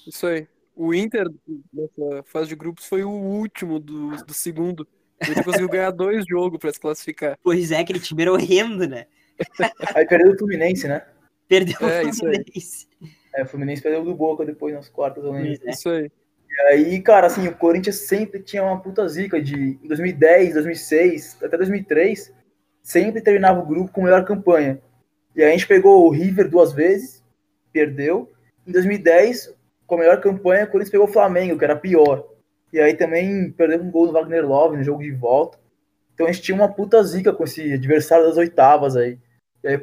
[0.07, 0.49] Isso aí.
[0.75, 1.31] O Inter,
[1.73, 4.89] nessa fase de grupos, foi o último do, do segundo.
[5.23, 7.39] Inter conseguiu ganhar dois jogos pra se classificar.
[7.43, 9.05] Pois é, aquele time era horrendo, né?
[9.95, 11.03] Aí perdeu o Fluminense, né?
[11.47, 12.33] Perdeu É, o isso aí.
[12.37, 12.89] Fluminense.
[13.35, 15.61] É, o Fluminense perdeu do Boca depois nas quartas, eu lembro.
[15.65, 15.71] É.
[15.71, 16.11] Isso aí.
[16.49, 21.43] E aí, cara, assim, o Corinthians sempre tinha uma puta zica de em 2010, 2006,
[21.43, 22.33] até 2003,
[22.81, 24.81] sempre terminava o grupo com a melhor campanha.
[25.35, 27.25] E aí a gente pegou o River duas vezes,
[27.73, 28.31] perdeu.
[28.65, 29.53] Em 2010,
[29.85, 32.25] com a melhor campanha, o Corinthians pegou o Flamengo, que era pior.
[32.73, 35.59] E aí também perdeu um gol do Wagner Love no jogo de volta.
[36.15, 39.19] Então a gente tinha uma puta zica com esse adversário das oitavas aí.
[39.65, 39.79] E aí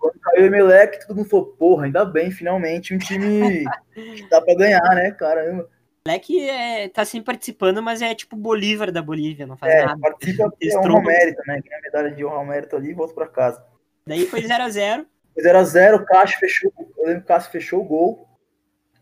[0.00, 4.40] quando caiu o Emelec, todo mundo falou, porra, ainda bem, finalmente um time que dá
[4.40, 5.68] pra ganhar, né, caramba.
[6.06, 10.00] moleque é, tá sempre participando, mas é tipo Bolívar da Bolívia, não faz É, nada.
[10.00, 11.60] participa é honra ao mérito, né?
[11.62, 13.62] Ganha a medalha de honra ao mérito ali e volta pra casa.
[14.06, 15.04] Daí foi 0x0.
[15.38, 16.72] 0x0, o Cássio fechou.
[16.96, 18.28] Eu lembro que o Cássio fechou o gol.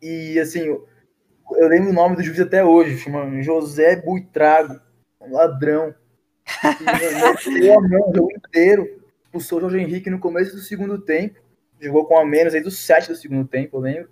[0.03, 0.87] E assim, eu,
[1.53, 4.81] eu lembro o nome do juiz até hoje, chama José Buitrago,
[5.21, 5.95] um ladrão.
[7.61, 8.99] E a mão o jogo inteiro.
[9.29, 11.39] Expulsou o Jorge Henrique no começo do segundo tempo.
[11.79, 14.11] Jogou com a menos aí do 7 do segundo tempo, eu lembro.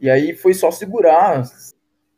[0.00, 1.42] E aí foi só segurar,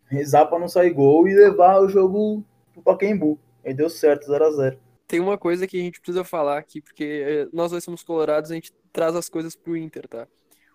[0.06, 3.38] rezar pra não sair gol e levar o jogo pro Pacaembu.
[3.64, 4.78] Aí deu certo, 0x0.
[5.06, 8.50] Tem uma coisa que a gente precisa falar aqui, porque eh, nós dois somos colorados,
[8.50, 10.28] a gente traz as coisas pro Inter, tá?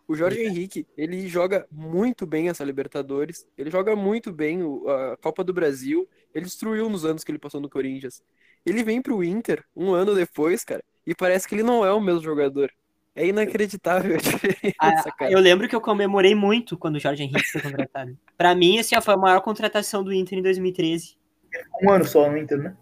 [0.07, 5.43] O Jorge Henrique, ele joga muito bem essa Libertadores, ele joga muito bem a Copa
[5.43, 8.21] do Brasil, ele destruiu nos anos que ele passou no Corinthians.
[8.65, 11.99] Ele vem pro Inter um ano depois, cara, e parece que ele não é o
[12.01, 12.71] mesmo jogador.
[13.15, 14.17] É inacreditável a
[14.73, 15.31] diferença, Ah, cara.
[15.31, 18.17] eu lembro que eu comemorei muito quando o Jorge Henrique foi contratado.
[18.37, 21.15] Pra mim, assim, ó, foi a maior contratação do Inter em 2013.
[21.83, 22.75] Um ano só no Inter, né?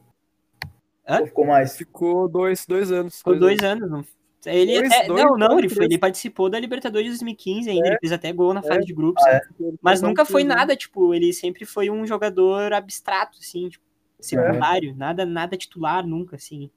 [1.07, 1.19] Hã?
[1.19, 1.75] Ou ficou mais?
[1.75, 3.17] Ficou dois, dois anos.
[3.17, 3.89] Ficou dois anos.
[3.89, 4.05] Não,
[4.45, 7.87] ele Dois- até- dois, não, não, dois, ele, foi, ele participou da Libertadores 2015 ainda.
[7.89, 9.21] Ele fez até gol na fase de grupos.
[9.25, 9.41] Ah, é?
[9.81, 10.61] Mas nunca foi nada.
[10.61, 13.83] nada, tipo, ele sempre foi um jogador abstrato, assim, tipo,
[14.19, 16.71] secundário, nada, nada titular, nunca, assim.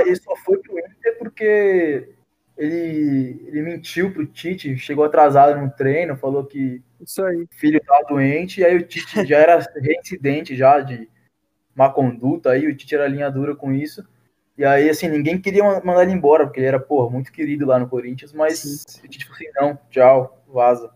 [0.00, 2.08] Ele só foi pro Inter porque
[2.56, 7.46] ele, ele mentiu pro Tite, chegou atrasado no treino, falou que Isso aí.
[7.52, 11.08] o filho tava doente, e aí o Tite já era reincidente já de
[11.74, 14.06] má conduta, aí o Tite era linha dura com isso.
[14.58, 17.64] E aí, assim, ninguém queria ma- mandar ele embora, porque ele era, porra, muito querido
[17.66, 20.92] lá no Corinthians, mas o Tite falou assim, não, tchau, vaza.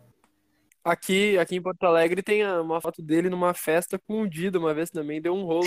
[0.85, 4.74] Aqui, aqui em Porto Alegre tem uma foto dele numa festa com o Dida uma
[4.74, 5.66] vez também, deu um rolo.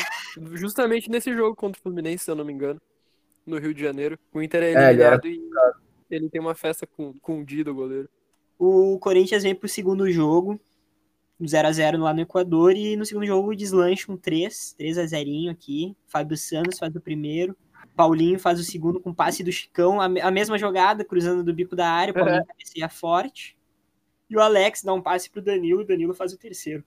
[0.54, 2.80] Justamente nesse jogo contra o Fluminense, se eu não me engano,
[3.48, 4.20] no Rio de Janeiro.
[4.34, 7.46] O Inter é É, ele era eliminado e ele tem uma festa com, com o
[7.46, 8.10] Dida, o goleiro.
[8.58, 10.60] O Corinthians vem pro segundo jogo,
[11.42, 15.96] 0x0 lá no Equador, e no segundo jogo deslancha um 3, 3x0 aqui.
[16.08, 17.56] Fábio Santos faz o primeiro.
[17.96, 21.76] Paulinho faz o segundo com passe do Chicão, a, a mesma jogada, cruzando do bico
[21.76, 23.58] da área, o Paulinho cabeceia forte.
[24.30, 26.84] E o Alex dá um passe pro Danilo, o Danilo faz o terceiro.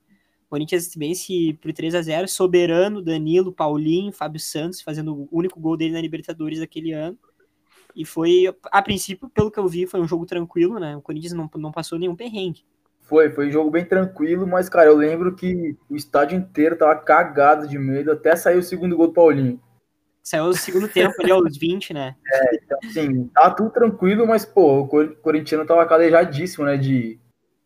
[0.51, 5.57] O Corinthians vence por 3 a 0 soberano, Danilo, Paulinho, Fábio Santos, fazendo o único
[5.57, 7.17] gol dele na Libertadores daquele ano.
[7.95, 10.93] E foi, a princípio, pelo que eu vi, foi um jogo tranquilo, né?
[10.97, 12.65] O Corinthians não, não passou nenhum perrengue.
[12.99, 16.97] Foi, foi um jogo bem tranquilo, mas, cara, eu lembro que o estádio inteiro tava
[16.97, 19.57] cagado de medo, até sair o segundo gol do Paulinho.
[20.21, 22.17] Saiu o segundo tempo ali, aos 20, né?
[22.83, 27.17] Assim, tá tudo tranquilo, mas, pô, o cor- corintiano tava calejadíssimo, né, de,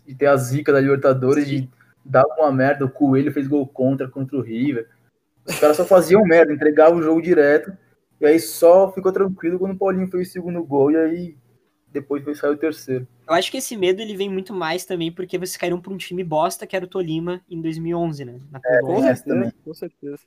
[0.05, 1.67] de ter a zica da Libertadores, de
[2.05, 4.87] dar uma merda, o Coelho fez gol contra, contra o River.
[5.45, 7.75] Os caras só faziam merda, entregavam o jogo direto,
[8.21, 11.37] E aí só ficou tranquilo quando o Paulinho fez o segundo gol e aí
[11.91, 13.07] depois foi sair o terceiro.
[13.27, 15.97] Eu acho que esse medo ele vem muito mais também porque vocês caíram para um
[15.97, 18.39] time bosta que era o Tolima em 2011, né?
[18.51, 18.81] Na É.
[18.81, 19.51] Com certeza, também.
[19.63, 20.19] com certeza.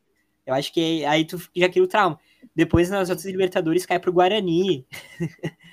[0.46, 2.18] Eu acho que aí tu já cria o trauma.
[2.54, 4.86] Depois nas outras Libertadores cai pro Guarani.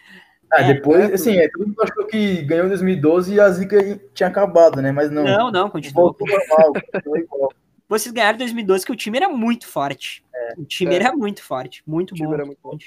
[0.55, 3.49] Ah, É, depois, é, assim, é, todo mundo achou que ganhou em 2012 e a
[3.49, 4.91] zica tinha acabado, né?
[4.91, 5.23] Mas não.
[5.23, 6.03] Não, não, continua.
[6.03, 7.53] Voltou normal, continuou igual.
[7.87, 10.23] Vocês ganharam em 2012 que o time era muito forte.
[10.57, 10.95] o time é.
[10.97, 12.33] era muito forte, muito O time bom.
[12.33, 12.77] era muito bom.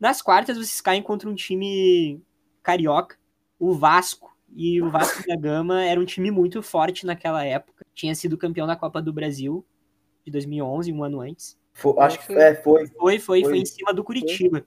[0.00, 2.20] Nas quartas vocês caem contra um time
[2.62, 3.16] carioca,
[3.58, 4.30] o Vasco.
[4.54, 7.86] E o Vasco da Gama era um time muito forte naquela época.
[7.94, 9.64] Tinha sido campeão da Copa do Brasil
[10.26, 11.56] de 2011, um ano antes.
[11.72, 12.86] Foi- acho que é, foi.
[12.88, 13.58] Foi, foi, foi, Foi.
[13.58, 14.66] em cima do Curitiba.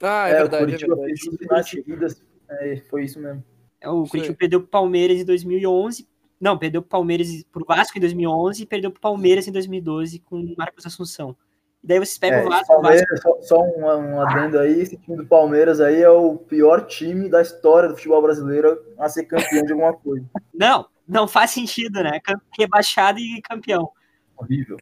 [0.00, 1.20] Ah, é, É, o verdade, é Curitiba verdade.
[1.24, 2.22] fez duas seguidas.
[2.48, 3.42] É, foi isso mesmo.
[3.80, 4.36] É, O Curitiba aí.
[4.38, 6.06] perdeu pro Palmeiras em 2011.
[6.40, 10.40] Não, perdeu pro Palmeiras pro Vasco em 2011 e perdeu pro Palmeiras em 2012 com
[10.40, 11.34] o Marcos Assunção.
[11.82, 14.58] E daí vocês pegam É, o Vasco, o Vasco Palmeiras, só, só um, um adendo
[14.58, 18.78] aí, esse time do Palmeiras aí é o pior time da história do futebol brasileiro
[18.98, 20.26] a ser campeão de alguma coisa.
[20.52, 22.20] Não, não faz sentido, né?
[22.58, 23.90] Rebaixado e campeão.
[24.36, 24.76] Horrível.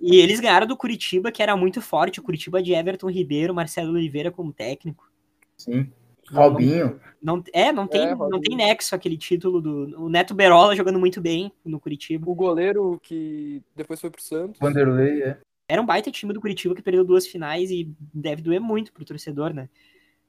[0.00, 2.20] E eles ganharam do Curitiba, que era muito forte.
[2.20, 5.10] O Curitiba de Everton Ribeiro, Marcelo Oliveira como técnico.
[5.56, 5.90] Sim.
[6.30, 7.00] Robinho.
[7.22, 10.04] Não, é, não tem, É, não tem nexo aquele título do.
[10.04, 12.28] O Neto Berola jogando muito bem no Curitiba.
[12.28, 14.58] O goleiro que depois foi pro Santos.
[14.60, 15.38] Vanderlei, é.
[15.68, 19.04] Era um baita time do Curitiba que perdeu duas finais e deve doer muito pro
[19.04, 19.68] torcedor, né?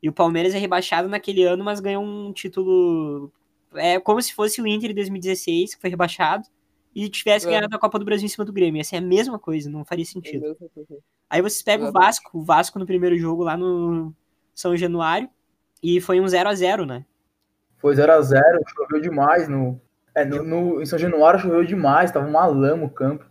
[0.02, 3.32] E o Palmeiras é rebaixado naquele ano, mas ganhou um título.
[3.76, 6.48] É como se fosse o Inter em 2016, que foi rebaixado,
[7.00, 7.50] e tivesse É.
[7.52, 8.82] ganhado a Copa do Brasil em cima do Grêmio.
[8.82, 10.46] Essa é a mesma coisa, não faria sentido.
[10.46, 10.98] É mesmo, é.
[11.30, 12.08] Aí vocês pegam o Exatamente.
[12.08, 14.12] Vasco, o Vasco no primeiro jogo lá no
[14.56, 15.30] São Januário,
[15.84, 17.06] e foi um 0 a 0 né?
[17.78, 18.42] Foi 0x0,
[18.76, 19.80] choveu demais no,
[20.16, 23.24] é, no, no- Em São Januário choveu demais, tava uma lama o campo.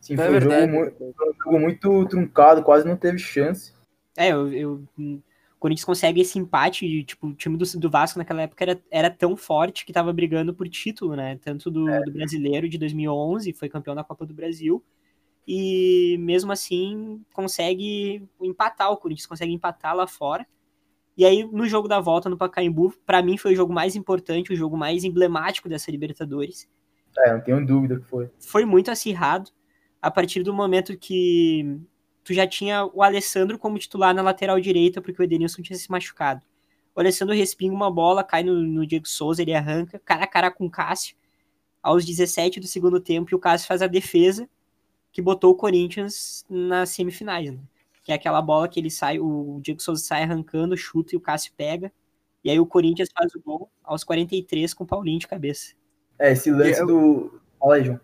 [0.00, 3.72] Assim, É foi, um jogo muito, foi um jogo muito truncado, quase não teve chance.
[4.16, 5.20] É, eu, eu- o
[5.60, 9.10] Corinthians consegue esse empate, de, tipo, o time do, do Vasco naquela época era, era
[9.10, 11.38] tão forte que tava brigando por título, né?
[11.42, 14.82] Tanto do, do brasileiro de 2011, foi campeão da Copa do Brasil,
[15.46, 20.46] e mesmo assim consegue empatar, o Corinthians consegue empatar lá fora.
[21.14, 24.54] E aí, no jogo da volta no Pacaembu, pra mim foi o jogo mais importante,
[24.54, 26.66] o jogo mais emblemático dessa Libertadores.
[27.18, 28.30] É, não tenho dúvida que foi.
[28.38, 29.50] foi muito acirrado
[30.00, 31.78] a partir do momento que
[32.24, 35.90] tu já tinha o Alessandro como titular na lateral direita, porque o Edenilson tinha se
[35.90, 36.44] machucado.
[36.94, 40.50] O Alessandro respinga uma bola, cai no, no Diego Souza, ele arranca, cara a cara
[40.50, 41.16] com o Cássio,
[41.82, 44.48] aos 17 do segundo tempo, e o Cássio faz a defesa
[45.12, 47.58] que botou o Corinthians nas semifinais, né?
[48.02, 51.20] Que é aquela bola que ele sai, o Diego Souza sai arrancando, chuta e o
[51.20, 51.92] Cássio pega.
[52.42, 55.74] E aí o Corinthians faz o gol aos 43 com o Paulinho de cabeça.
[56.18, 57.40] É, esse lance Eu- do.
[57.58, 58.00] Fala aí, João.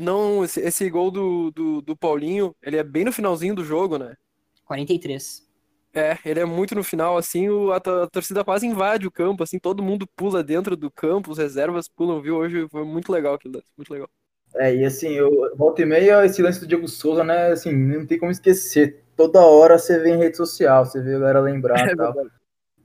[0.00, 3.98] Não, esse, esse gol do, do, do Paulinho, ele é bem no finalzinho do jogo,
[3.98, 4.16] né?
[4.64, 5.48] 43.
[5.94, 9.42] É, ele é muito no final, assim, o, a, a torcida quase invade o campo,
[9.42, 12.36] assim, todo mundo pula dentro do campo, os reservas pulam, viu?
[12.36, 14.08] Hoje foi muito legal aquilo, lance, muito legal.
[14.54, 17.52] É, e assim, eu volta e meia, esse lance do Diego Souza, né?
[17.52, 19.02] Assim, não tem como esquecer.
[19.16, 22.14] Toda hora você vê em rede social, você vê a galera lembrar É e tal.
[22.14, 22.30] verdade.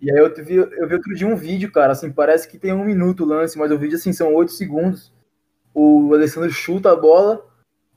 [0.02, 2.74] E aí eu vi, eu vi outro dia um vídeo, cara, assim, parece que tem
[2.74, 5.13] um minuto o lance, mas o vídeo, assim, são oito segundos.
[5.80, 7.46] O Alessandro chuta a bola,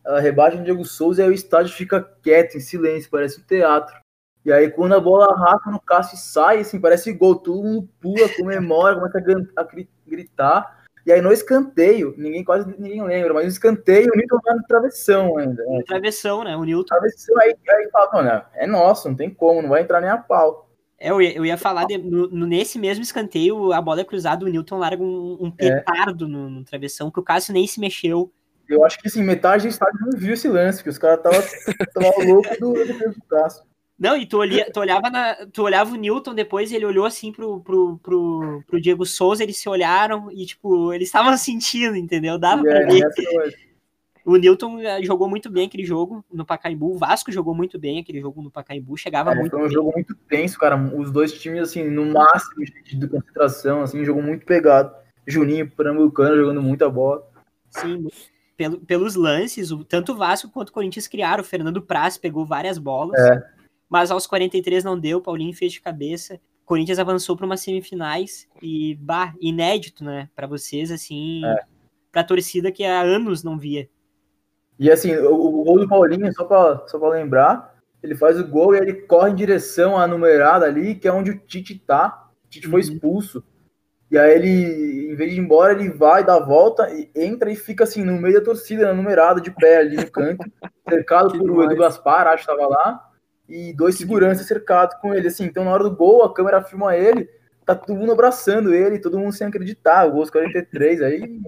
[0.04, 3.42] ela rebaixa no Diego Souza e aí o estádio fica quieto, em silêncio, parece um
[3.42, 3.98] teatro.
[4.44, 7.88] E aí quando a bola arrasta no Cássio e sai, assim, parece gol, todo mundo
[7.98, 9.18] pula, comemora, começa
[9.56, 9.66] a,
[10.06, 10.84] gritar.
[11.06, 14.62] E aí no escanteio, ninguém quase ninguém lembra, mas no escanteio o Newton tá no
[14.64, 15.64] travessão ainda.
[15.64, 15.82] né?
[15.86, 16.54] Travessão, né?
[16.58, 16.84] O Newton.
[16.84, 20.18] Travessão, aí, aí fala, mano, é nosso, não tem como, não vai entrar nem a
[20.18, 20.69] pau.
[21.00, 24.44] É, eu ia, eu ia falar, de- no- nesse mesmo escanteio, a bola é cruzada,
[24.44, 28.30] o Newton larga um, um petardo no, no travessão, que o Cássio nem se mexeu.
[28.68, 32.34] Eu acho que assim, metade do estádio não viu esse lance, porque os caras estavam
[32.34, 33.64] loucos do defesa do Cássio.
[33.98, 37.32] Não, e tu, olha, tu, olhava na- tu olhava o Newton depois, ele olhou assim
[37.32, 42.38] pro, pro, pro, pro Diego Souza, eles se olharam e, tipo, eles estavam sentindo, entendeu?
[42.38, 43.08] Dava pra é, ver.
[44.30, 47.98] O Newton eh, jogou muito bem aquele jogo no Pacaembu, o Vasco jogou muito bem
[47.98, 49.72] aquele jogo no Pacaembu, chegava é, muito foi um bem.
[49.72, 50.76] jogo muito tenso, cara.
[50.76, 54.94] Os dois times, assim, no máximo de, concentração, assim, jogo muito pegado.
[55.26, 57.26] Juninho Pernambucano jogando muita bola.
[57.70, 58.06] Sim,
[58.56, 61.42] pelo, pelos lances, o- tanto o Vasco quanto o Corinthians criaram.
[61.42, 63.42] O Fernando Praz pegou várias bolas, É.
[63.88, 65.20] mas aos 43 não deu.
[65.20, 66.34] Paulinho fez de cabeça.
[66.62, 71.64] O Corinthians avançou para umas semifinais e, bah, inédito, né, para vocês, assim, É.
[72.12, 73.88] pra torcida que há anos não via.
[74.80, 78.48] E assim, o, o gol do Paulinho, só pra, só pra lembrar, ele faz o
[78.48, 82.28] gol e ele corre em direção à numerada ali, que é onde o Tite tá.
[82.46, 82.88] O Tite foi Uhum.
[82.94, 83.44] expulso.
[84.10, 87.52] E aí ele, em vez de ir embora, ele vai, dá a volta, e entra
[87.52, 90.44] e fica assim, no meio da torcida, na numerada, de pé ali no canto,
[90.88, 91.70] cercado Que por o demais.
[91.72, 93.08] Edu Gaspar, acho que tava lá.
[93.48, 95.44] e dois seguranças cercados com ele, assim.
[95.44, 97.28] Então, na hora do gol, a câmera filma ele,
[97.66, 100.08] tá todo mundo abraçando ele, todo mundo sem acreditar.
[100.08, 101.38] O gol aos 43, aí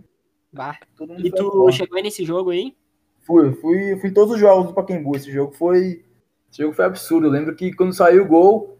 [0.52, 0.76] Bah.
[0.96, 2.76] todo mundo E foi tu chegou aí nesse jogo aí?
[3.22, 5.14] Fui, fui, fui em todos os jogos do Pacaembu.
[5.16, 6.04] Esse jogo foi.
[6.50, 7.26] Esse jogo foi absurdo.
[7.26, 8.78] Eu lembro que quando saiu o gol,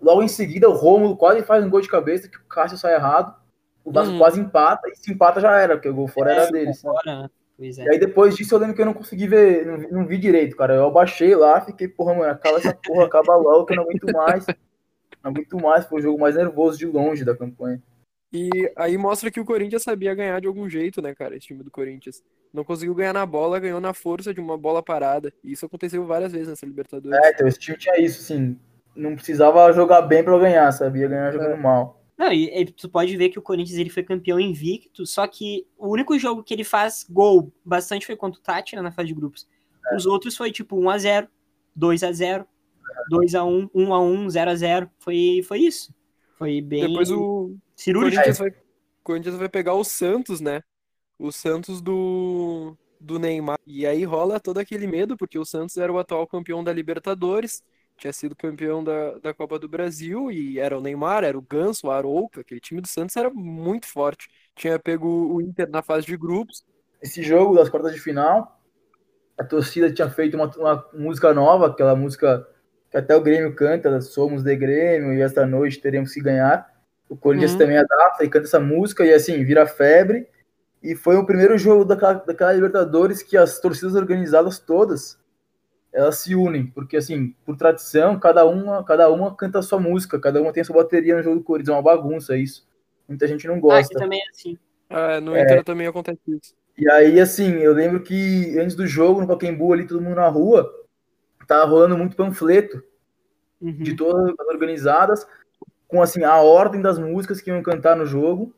[0.00, 2.94] logo em seguida o Rômulo quase faz um gol de cabeça, que o Cássio sai
[2.94, 3.34] errado.
[3.84, 4.18] O Vasco Uhum.
[4.18, 6.74] quase empata, e se empata já era, porque o gol fora era dele.
[6.74, 6.94] sabe?
[6.94, 7.30] Fora, né?
[7.58, 7.84] É.
[7.84, 10.16] E aí depois disso eu lembro que eu não consegui ver, não, vi- não vi
[10.18, 10.74] direito, cara.
[10.74, 14.12] Eu abaixei lá, fiquei, porra, mano, acaba essa porra, acaba logo que eu não aguento
[14.12, 14.46] mais.
[15.22, 17.82] Não aguento mais, foi o jogo mais nervoso de longe da campanha.
[18.32, 21.36] E aí mostra que o Corinthians sabia ganhar de algum jeito, né, cara?
[21.36, 22.22] Esse time do Corinthians.
[22.52, 25.32] Não conseguiu ganhar na bola, ganhou na força de uma bola parada.
[25.42, 27.18] E isso aconteceu várias vezes nessa Libertadores.
[27.24, 28.56] É, então esse time tinha isso, assim.
[28.94, 32.00] Não precisava jogar bem pra ganhar, sabia ganhar jogando mal.
[32.16, 35.66] Não, e, e tu pode ver que o Corinthians ele foi campeão invicto, só que
[35.78, 39.14] o único jogo que ele faz gol bastante foi contra o Tátira na fase de
[39.14, 39.48] grupos.
[39.94, 41.28] Os outros foi tipo 1x0,
[41.78, 42.46] 2x0,
[43.10, 44.90] 2x1, 1x1, 0x0.
[44.98, 45.94] Foi, foi isso.
[46.36, 48.22] Foi bem Depois o cirúrgico.
[48.22, 48.54] Corinthians vai,
[49.02, 50.62] Corinthians vai pegar o Santos, né?
[51.18, 53.58] O Santos do, do Neymar.
[53.66, 57.62] E aí rola todo aquele medo, porque o Santos era o atual campeão da Libertadores,
[57.96, 61.86] tinha sido campeão da, da Copa do Brasil, e era o Neymar, era o Ganso,
[61.86, 64.28] o Arouca, aquele time do Santos era muito forte.
[64.54, 66.64] Tinha pego o Inter na fase de grupos.
[67.02, 68.58] esse jogo das quartas de final,
[69.38, 72.46] a torcida tinha feito uma, uma música nova, aquela música
[72.90, 76.69] que até o Grêmio canta, Somos de Grêmio e esta noite teremos que ganhar.
[77.10, 77.58] O Corinthians Uhum.
[77.58, 80.26] também adapta e canta essa música e assim, vira febre.
[80.82, 85.18] E foi o primeiro jogo daquela, daquela Libertadores que as torcidas organizadas todas
[85.92, 90.20] elas se unem, porque assim, por tradição, cada uma, cada uma canta a sua música,
[90.20, 92.64] cada uma tem a sua bateria no jogo do Corinthians, é uma bagunça isso.
[93.08, 93.98] Muita gente não Ah, aqui gosta.
[93.98, 94.56] também é assim.
[94.88, 96.54] Ah, no Inter também acontece isso.
[96.78, 100.28] E aí, assim, eu lembro que antes do jogo, no Pacaembu, ali, todo mundo na
[100.28, 100.72] rua,
[101.48, 102.82] tava rolando muito panfleto
[103.60, 103.82] Uhum.
[103.82, 105.26] de todas as organizadas,
[105.90, 108.54] com, assim, a ordem das músicas que iam cantar no jogo,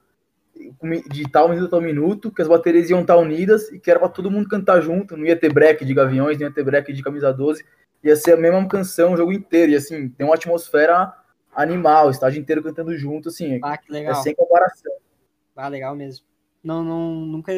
[1.11, 3.99] de tal minuto a tal minuto, que as baterias iam estar unidas e que era
[3.99, 6.92] pra todo mundo cantar junto, não ia ter break de Gaviões, não ia ter break
[6.92, 7.64] de Camisa 12,
[8.05, 11.12] ia ser a mesma canção o jogo inteiro, e assim, tem uma atmosfera
[11.55, 14.92] animal, o estádio inteiro cantando junto, assim, Ah, que é sem comparação.
[15.57, 16.27] Ah, legal mesmo.
[16.62, 17.53] Não, não, nunca,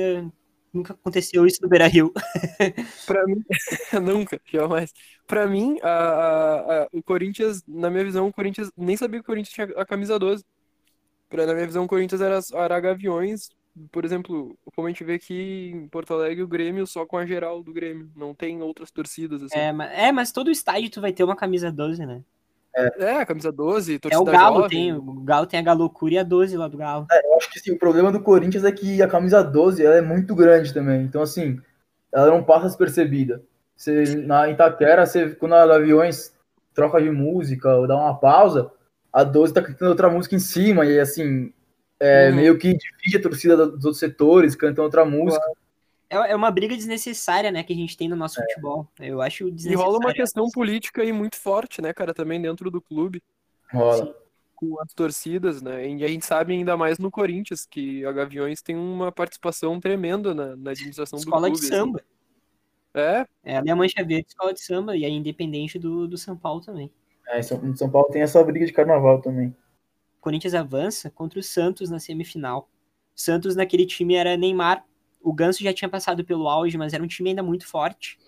[0.74, 2.12] nunca aconteceu isso no Beira Rio.
[3.06, 3.44] Pra mim,
[4.02, 4.92] nunca, jamais.
[5.26, 9.24] Pra mim, a, a- a- o Corinthians, na minha visão, o Corinthians nem sabia que
[9.24, 10.44] o Corinthians tinha a camisa 12.
[11.28, 13.48] Pra, na minha visão, o Corinthians era, era Gaviões.
[13.90, 17.26] Por exemplo, como a gente vê aqui em Porto Alegre, o Grêmio só com a
[17.26, 18.10] geral do Grêmio.
[18.14, 19.58] Não tem outras torcidas, assim.
[19.58, 22.22] É, mas, é, mas todo estádio tu vai ter uma camisa 12, né?
[22.76, 24.68] É, a camisa 12, É torcida o Galo jovem.
[24.70, 27.06] tem, o Galo tem a Galocura e a 12 lá do Galo.
[27.10, 30.00] Eu acho que sim, o problema do Corinthians é que a camisa 12 ela é
[30.00, 31.02] muito grande também.
[31.02, 31.60] Então, assim,
[32.12, 33.42] ela não passa despercebida.
[33.76, 36.32] Você, na Itaquera, você, quando a Gaviões
[36.74, 38.70] troca de música ou dá uma pausa,
[39.12, 41.52] a 12 tá cantando outra música em cima, e assim,
[42.00, 42.36] é, Uhum.
[42.36, 45.44] meio que divide a torcida dos outros setores, cantando outra música.
[45.44, 45.63] É,
[46.14, 48.88] é uma briga desnecessária, né, que a gente tem no nosso futebol.
[48.98, 49.92] Eu acho E desnecessário.
[49.92, 53.22] rola uma questão política aí muito forte, né, cara, também dentro do clube.
[53.72, 54.14] Rola.
[54.54, 55.88] com as torcidas, né?
[55.88, 60.32] E a gente sabe ainda mais no Corinthians que a Gaviões tem uma participação tremenda
[60.32, 61.74] na, na administração Escola do de clube.
[61.74, 61.84] assim.
[61.84, 62.00] samba.
[62.94, 66.36] É, É a minha mancha verde, escola de samba, e é independente do, do São
[66.36, 66.88] Paulo também.
[67.26, 69.48] É, São, São Paulo tem essa briga de carnaval também.
[69.48, 72.68] O Corinthians avança contra o Santos na semifinal.
[73.16, 74.84] O Santos naquele time era Neymar.
[75.24, 78.18] O Ganso já tinha passado pelo auge, mas era um time ainda muito forte.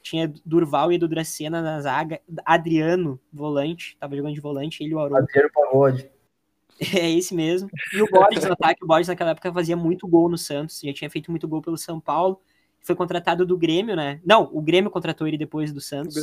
[0.00, 2.20] Tinha Durval e Edu Dracena na zaga.
[2.44, 5.22] Adriano, volante, tava jogando de volante, ele e o Arouca.
[5.22, 6.10] Adriano Pagode.
[6.94, 7.70] É esse mesmo.
[7.94, 8.84] E o Borges no ataque.
[8.84, 10.78] O Borges naquela época fazia muito gol no Santos.
[10.84, 12.38] Já tinha feito muito gol pelo São Paulo.
[12.82, 14.20] Foi contratado do Grêmio, né?
[14.22, 16.16] Não, o Grêmio contratou ele depois do Santos.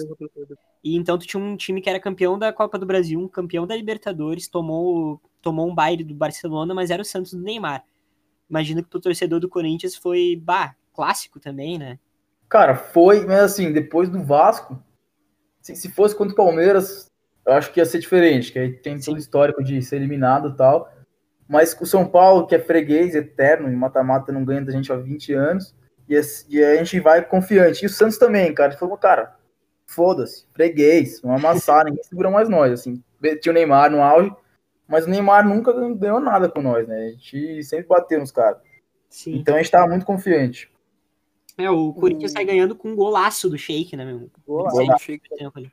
[0.84, 3.66] E então tu tinha um time que era campeão da Copa do Brasil, um campeão
[3.66, 7.84] da Libertadores, tomou, tomou um baile do Barcelona, mas era o Santos do Neymar.
[8.50, 12.00] Imagino que pro torcedor do Corinthians foi, bah, clássico também, né?
[12.50, 14.82] Cara, foi, mas assim, depois do Vasco,
[15.62, 17.12] se, se fosse contra o Palmeiras,
[17.46, 20.50] eu acho que ia ser diferente, que aí tem todo o histórico de ser eliminado
[20.50, 20.92] e tal.
[21.48, 24.96] Mas o São Paulo, que é freguês eterno, em mata-mata não ganha da gente há
[24.96, 25.76] 20 anos,
[26.08, 26.20] e,
[26.50, 27.84] e a gente vai confiante.
[27.84, 29.36] E o Santos também, cara, falou, cara,
[29.86, 33.04] foda-se, freguês, vamos amassar, ninguém segura mais nós, assim.
[33.42, 34.32] Tinha o Neymar no auge,
[34.88, 37.08] mas o Neymar nunca ganhou nada com nós, né?
[37.08, 38.62] A gente sempre bateu nos caras.
[39.10, 39.36] Sim.
[39.36, 40.72] Então a gente tava muito confiante.
[41.58, 44.30] É, o Corinthians sai ganhando com um golaço do Shake, né, meu?
[44.46, 44.92] Golaço, Ele
[45.56, 45.72] ali.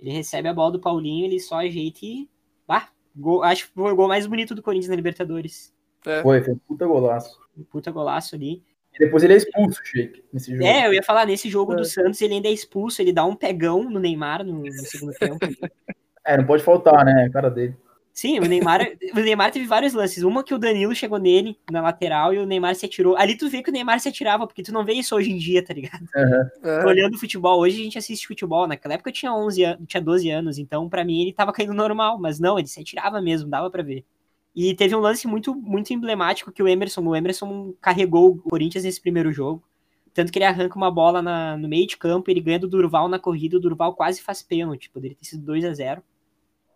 [0.00, 2.28] Ele recebe a bola do Paulinho, ele só ajeita e.
[2.66, 5.74] Bah, gol- acho que foi o gol mais bonito do Corinthians na Libertadores.
[6.06, 7.38] É, Foi, foi um puta golaço.
[7.56, 8.62] Um puta golaço ali.
[8.98, 10.64] Depois ele é expulso, Sheik, nesse jogo.
[10.64, 11.76] É, eu ia falar, nesse jogo É.
[11.76, 15.12] do Santos ele ainda é expulso, ele dá um pegão no Neymar no, no segundo
[15.14, 15.38] tempo.
[16.24, 17.24] É, não pode faltar, né?
[17.24, 17.74] A cara dele.
[18.18, 18.80] Sim, o Neymar,
[19.14, 20.24] o Neymar teve vários lances.
[20.24, 23.16] Uma que o Danilo chegou nele na lateral e o Neymar se atirou.
[23.16, 25.36] Ali tu vê que o Neymar se atirava, porque tu não vê isso hoje em
[25.38, 26.04] dia, tá ligado?
[26.16, 26.50] Aham.
[26.64, 28.66] É, Olhando o futebol, hoje a gente assiste futebol.
[28.66, 31.72] Naquela época eu tinha 11 anos, tinha 12 anos, então pra mim ele tava caindo
[31.72, 34.04] normal, mas não, ele se atirava mesmo, dava pra ver.
[34.52, 38.82] E teve um lance muito, muito emblemático que o Emerson, o Emerson carregou o Corinthians
[38.82, 39.62] nesse primeiro jogo.
[40.12, 43.08] Tanto que ele arranca uma bola na- no meio de campo, ele ganha do Durval
[43.08, 46.02] na corrida, o Durval quase faz pênalti, poderia ter sido 2 a 0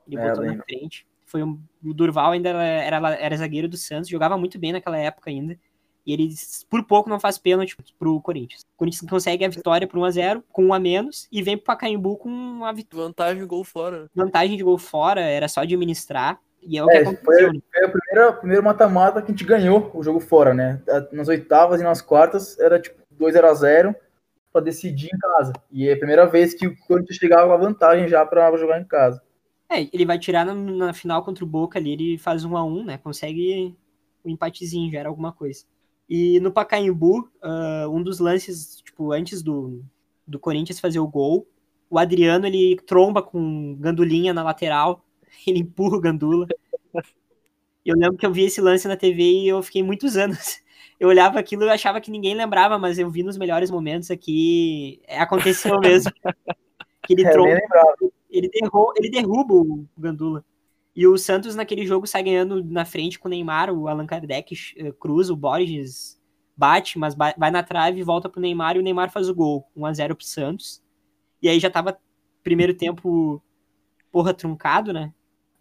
[0.07, 0.64] Ele É, botou na lembro.
[0.64, 1.05] frente.
[1.32, 4.98] Foi um, o Durval ainda era, era, era zagueiro do Santos, jogava muito bem naquela
[4.98, 5.56] época ainda.
[6.04, 6.28] E ele,
[6.68, 8.60] por pouco, não faz pênalti pro Corinthians.
[8.74, 12.18] O Corinthians consegue a vitória por 1x0, com um a menos, e vem pro Pacaembu
[12.18, 14.10] com uma vit- Vantagem, gol fora.
[14.14, 16.38] vantagem de gol fora, era só administrar.
[16.60, 17.52] E é o que É, aconteceu.
[17.52, 17.60] né?
[17.72, 20.82] Foi a primeira, o primeiro mata-mata que a gente ganhou o jogo fora, né?
[21.12, 23.94] Nas oitavas e nas quartas era tipo 2x0
[24.52, 25.52] pra decidir em casa.
[25.70, 28.78] E é a primeira vez que o Corinthians chegava com a vantagem já pra jogar
[28.80, 29.22] em casa.
[29.72, 32.64] É, ele vai tirar na, na final contra o Boca ali, ele faz um a
[32.64, 32.98] um, né?
[32.98, 33.74] Consegue
[34.24, 35.64] o empatezinho, já era alguma coisa.
[36.08, 39.82] E no Pacaembu, ah, um dos lances, tipo, antes do,
[40.26, 41.46] do Corinthians fazer o gol,
[41.88, 45.04] o Adriano, ele tromba com Gandulinha na lateral,
[45.46, 46.46] ele empurra o Gandula.
[47.84, 50.60] Eu lembro que eu vi esse lance na TV e eu fiquei muitos anos.
[51.00, 55.02] Eu olhava aquilo e achava que ninguém lembrava, mas eu vi nos melhores momentos aqui,
[55.08, 56.12] é, aconteceu mesmo.
[57.04, 57.58] Que ele É, tromba.
[58.32, 60.44] Ele, derru ele derruba o Gandula.
[60.94, 64.54] E o Santos naquele jogo sai ganhando na frente com o Neymar, o Allan Kardec
[64.76, 66.20] eh, cruza, o Borges
[66.56, 69.66] bate, mas vai na trave e volta pro Neymar e o Neymar faz o gol,
[69.76, 70.82] 1x0 pro Santos.
[71.42, 71.98] E aí já tava
[72.42, 73.42] primeiro tempo
[74.12, 75.12] porra truncado, né?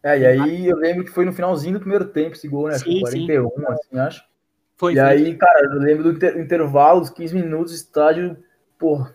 [0.03, 2.79] É, e aí eu lembro que foi no finalzinho do primeiro tempo esse gol, né?
[2.79, 3.31] Sim, sim.
[3.31, 4.23] 41, assim, acho.
[4.77, 5.15] Foi, E foi.
[5.15, 8.37] aí, cara, eu lembro do inter- intervalo, os 15 minutos, estádio,
[8.79, 9.05] pô,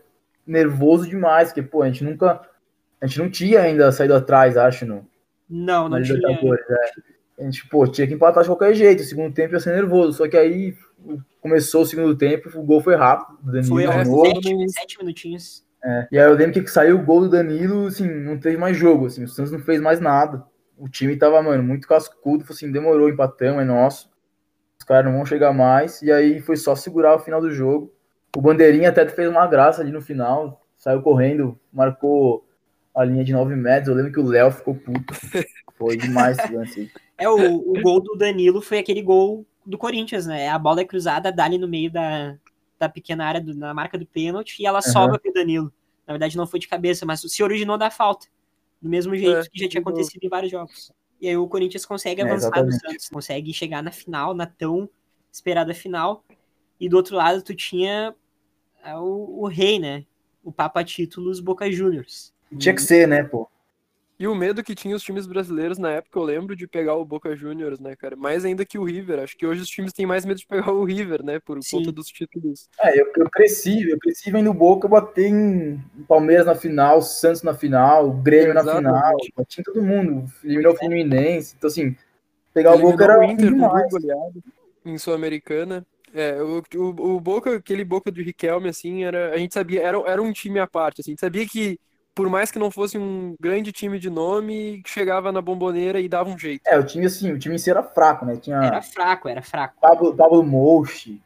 [0.47, 2.43] nervoso demais, porque, pô, a gente nunca.
[3.01, 4.87] A gente não tinha ainda saído atrás, acho,
[5.49, 6.19] Não, na não tinha.
[6.19, 7.17] É.
[7.39, 9.01] A gente, pô, tinha que empatar de qualquer jeito.
[9.01, 10.15] O segundo tempo ia ser nervoso.
[10.15, 10.75] Só que aí
[11.41, 13.39] começou o segundo tempo, o gol foi rápido.
[13.43, 14.35] O Danilo Foi sim.
[14.35, 15.67] sete, sete minutinhos.
[15.85, 18.77] É, E aí eu lembro que saiu o gol do Danilo, assim, não teve mais
[18.77, 20.45] jogo, assim, o Santos não fez mais nada.
[20.77, 24.11] O time tava, mano, muito cascudo, falou assim, demorou, empatamos, é nosso.
[24.79, 27.95] Os caras não vão chegar mais, e aí foi só segurar o final do jogo.
[28.37, 32.46] O Bandeirinha até fez uma graça ali no final, saiu correndo, marcou
[32.97, 35.15] a linha de 9 metros, eu lembro que o Léo ficou puto.
[35.77, 36.91] Foi demais esse lance.
[37.19, 40.51] É, o, o gol do Danilo foi aquele gol do Corinthians, né?
[40.51, 42.37] A bola é cruzada, dá ali no meio da,
[42.79, 45.73] da pequena área, do- na marca do pênalti, e ela sobra pro Danilo.
[46.07, 48.27] Na verdade, não foi de cabeça, mas se originou da falta.
[48.83, 50.93] Do mesmo jeito É, que já tinha acontecido em vários jogos.
[51.19, 52.81] E aí o Corinthians consegue É, avançar do exatamente.
[52.81, 54.87] Santos, consegue chegar na final, na tão
[55.33, 56.23] esperada final.
[56.79, 58.15] E do outro lado, tu tinha
[58.85, 60.05] ah, o, o rei, né?
[60.45, 62.36] O Papa Títulos Boca Juniors.
[62.59, 63.49] Tinha que ser, né, pô?
[64.19, 67.05] E o medo que tinha os times brasileiros na época, eu lembro de pegar o
[67.05, 68.17] Boca Juniors, né, cara?
[68.17, 69.19] Mais ainda que o River.
[69.19, 71.39] Acho que hoje os times têm mais medo de pegar o River, né?
[71.39, 71.79] Por Sim.
[71.79, 72.71] conta dos títulos.
[72.81, 75.79] É, eu, eu cresci, eu cresci vendo o Boca bater em
[76.09, 80.77] Palmeiras na final, Santos na final, Grêmio na final, batia em todo mundo, eliminou o
[80.77, 81.95] Fluminense, então assim,
[82.55, 83.93] pegar o Boca era o Inter demais.
[84.83, 85.87] em Sul-Americana.
[86.15, 89.99] É, o, o, o Boca, aquele Boca de Riquelme, assim, era, a gente sabia, era,
[90.07, 91.79] era um time à parte, assim, a gente sabia que,
[92.17, 96.31] por mais que não fosse um grande time de nome, chegava na bomboneira e dava
[96.31, 96.63] um jeito.
[96.67, 98.37] É, o time assim, o time em si era fraco, né?
[98.37, 99.77] Tinha Era fraco, era fraco.
[99.79, 101.21] Pablo, Pablo Mouche,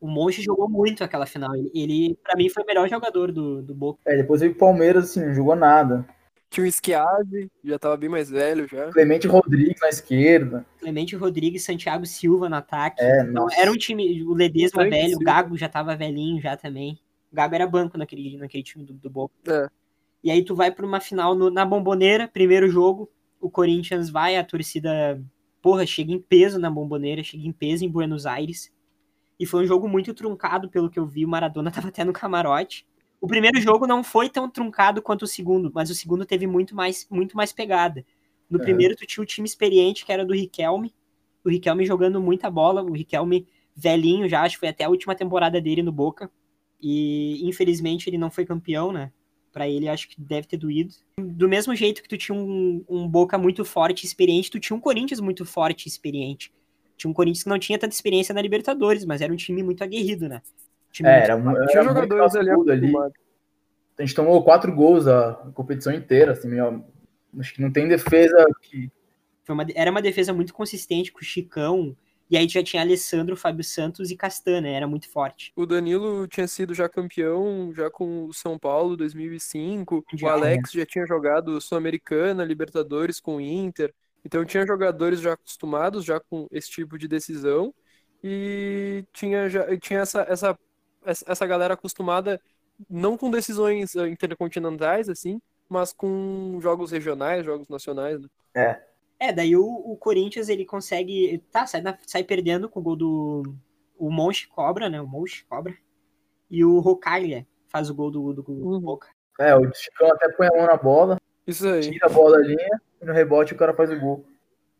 [0.00, 1.52] O Monge jogou muito aquela final.
[1.56, 3.98] Ele, ele para mim, foi o melhor jogador do, do Boca.
[4.06, 6.06] é, depois veio o Palmeiras, assim, não jogou nada.
[6.48, 8.92] Tinha o Schiavi, já tava bem mais velho já.
[8.92, 13.02] Clemente Rodrigues na esquerda, Clemente Rodrigues, Santiago Silva no ataque.
[13.02, 13.60] é, Então, nossa.
[13.60, 14.22] era um time.
[14.22, 15.20] O Ledesma velho, o.
[15.20, 17.00] Gago já tava velhinho já também.
[17.32, 19.34] O Gago era banco naquele, naquele time do, do Boca.
[19.48, 19.66] É.
[20.22, 23.10] E aí tu vai pra uma final no- na Bomboneira, primeiro jogo.
[23.40, 25.20] O Corinthians vai, a torcida,
[25.60, 28.72] porra, chega em peso na Bomboneira, chega em peso em Buenos Aires.
[29.38, 31.24] E foi um jogo muito truncado, pelo que eu vi.
[31.24, 32.86] O Maradona tava até no camarote.
[33.20, 36.74] O primeiro jogo não foi tão truncado quanto o segundo, mas o segundo teve muito
[36.74, 38.04] mais, muito mais pegada.
[38.50, 38.64] No Uhum.
[38.64, 40.92] primeiro, tu tinha o time experiente, que era do Riquelme.
[41.44, 42.82] O Riquelme jogando muita bola.
[42.82, 46.30] O Riquelme velhinho já, acho que foi até a última temporada dele no Boca.
[46.80, 49.12] E infelizmente ele não foi campeão, né?
[49.52, 50.94] Pra ele, acho que deve ter doído.
[51.18, 54.74] Do mesmo jeito que tu tinha um, um Boca muito forte e experiente, tu tinha
[54.74, 56.50] um Corinthians muito forte e experiente.
[56.96, 59.84] Tinha um Corinthians que não tinha tanta experiência na Libertadores, mas era um time muito
[59.84, 60.40] aguerrido, né?
[60.90, 62.92] Time É, muito era, mu- era Tinha muito jogadores ali ali.
[63.98, 66.80] A gente tomou quatro gols a competição inteira, assim, ó,
[67.38, 68.90] acho que não tem defesa que
[69.44, 71.94] Foi uma- era uma defesa muito consistente com o Chicão,
[72.32, 74.72] E aí já tinha Alessandro, Fábio Santos e Castan, né?
[74.72, 75.52] Era muito forte.
[75.54, 80.02] O Danilo tinha sido já campeão, já com o São Paulo 2005.
[80.14, 83.92] Já, o Alex já tinha jogado Sul-Americana, Libertadores com o Inter.
[84.24, 87.74] Então tinha jogadores já acostumados já com esse tipo de decisão
[88.24, 90.58] e tinha já tinha essa essa
[91.04, 92.40] essa galera acostumada
[92.88, 98.18] não com decisões eh, intercontinentais assim, mas com jogos regionais, jogos nacionais.
[98.22, 98.28] Né?
[98.54, 98.91] É.
[99.22, 101.40] É, daí o, o, Corinthians ele consegue.
[101.52, 103.54] Tá, sai, na, sai perdendo com o gol do.
[103.96, 105.00] O Monte Cobra, né?
[105.00, 105.72] O Monte Cobra.
[106.50, 108.80] E o Rocaglia faz o gol do, do, do Uhum.
[108.80, 109.06] Boca.
[109.38, 111.82] É, o Chicão até põe a mão na bola, Isso aí.
[111.82, 114.26] tira a bola da linha, e no rebote o cara faz o gol.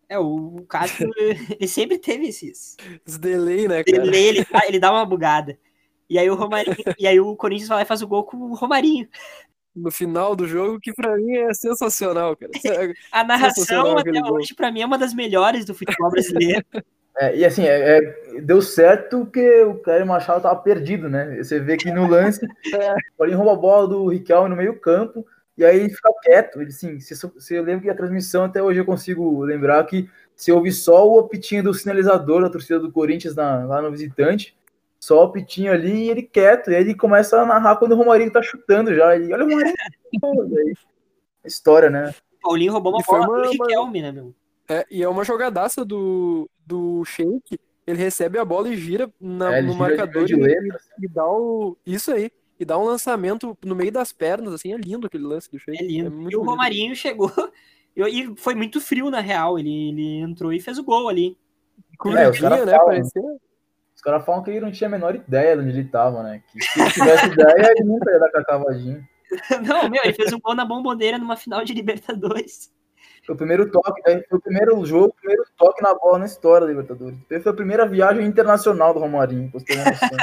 [0.08, 2.76] É, o, o Castro, ele sempre teve esses.
[3.06, 4.04] Esse delay, né, cara?
[4.04, 5.56] Ele, ele, dá- ele dá uma bugada.
[6.10, 8.36] E aí o Romarinho, e aí o Corinthians vai lá e faz o gol com
[8.38, 9.08] o Romarinho.
[9.74, 12.52] No final do jogo, que pra mim é sensacional, cara.
[13.10, 16.64] A narração até hoje, pra mim, é uma das melhores do futebol brasileiro.
[17.14, 21.36] É, e assim, é, é- deu certo porque o Cléber Machado tava perdido, né?
[21.36, 22.40] Você vê que no lance,
[22.74, 22.92] É.
[22.94, 25.22] o Paulinho rouba a bola do Riquelme no meio campo,
[25.58, 26.58] e aí ele fica quieto.
[26.62, 30.08] Ele, assim, se, se eu lembro que a transmissão, até hoje eu consigo lembrar que
[30.34, 34.56] se ouve só o apitinho do sinalizador da torcida do Corinthians na- lá no visitante,
[35.02, 37.96] só o apitinho ali e ele quieto, e aí ele começa a narrar quando o
[37.96, 39.16] Romarinho tá chutando já.
[39.16, 39.74] Ele, olha o Romarinho.
[40.54, 40.74] E aí,
[41.44, 42.14] história, né?
[42.38, 44.34] O Paulinho roubou uma E foi bola uma- do uma- Riquelme, né, meu?
[44.68, 47.58] É, e é uma jogadaça do, do Sheik.
[47.84, 51.08] Ele recebe a bola e gira na- É, no gira marcador de e, letra, e
[51.08, 51.76] dá o.
[51.84, 52.30] Isso aí.
[52.60, 55.82] E dá um lançamento no meio das pernas, assim, é lindo aquele lance do Sheik.
[55.82, 56.10] É lindo.
[56.12, 56.50] muito e o bonito.
[56.50, 57.30] Romarinho chegou.
[57.94, 59.58] E e foi muito frio, na real.
[59.58, 61.36] Ele, ele entrou e fez o gol ali.
[61.92, 62.72] É, Corridinha, caras né?
[62.72, 62.86] falam.
[62.86, 63.22] Parecia.
[64.02, 66.42] Os caras falam que ele não tinha a menor ideia de onde ele tava, né?
[66.50, 69.08] Que se ele tivesse ideia, ele nunca ia dar com a cavadinha.
[69.64, 72.72] Não, meu, ele fez um gol na bomboneira numa final de Libertadores.
[73.24, 74.20] Foi o primeiro toque, né?
[74.28, 77.16] foi o primeiro jogo, o primeiro toque na bola na história da Libertadores.
[77.28, 80.18] Foi a primeira viagem internacional do Romarinho, noção.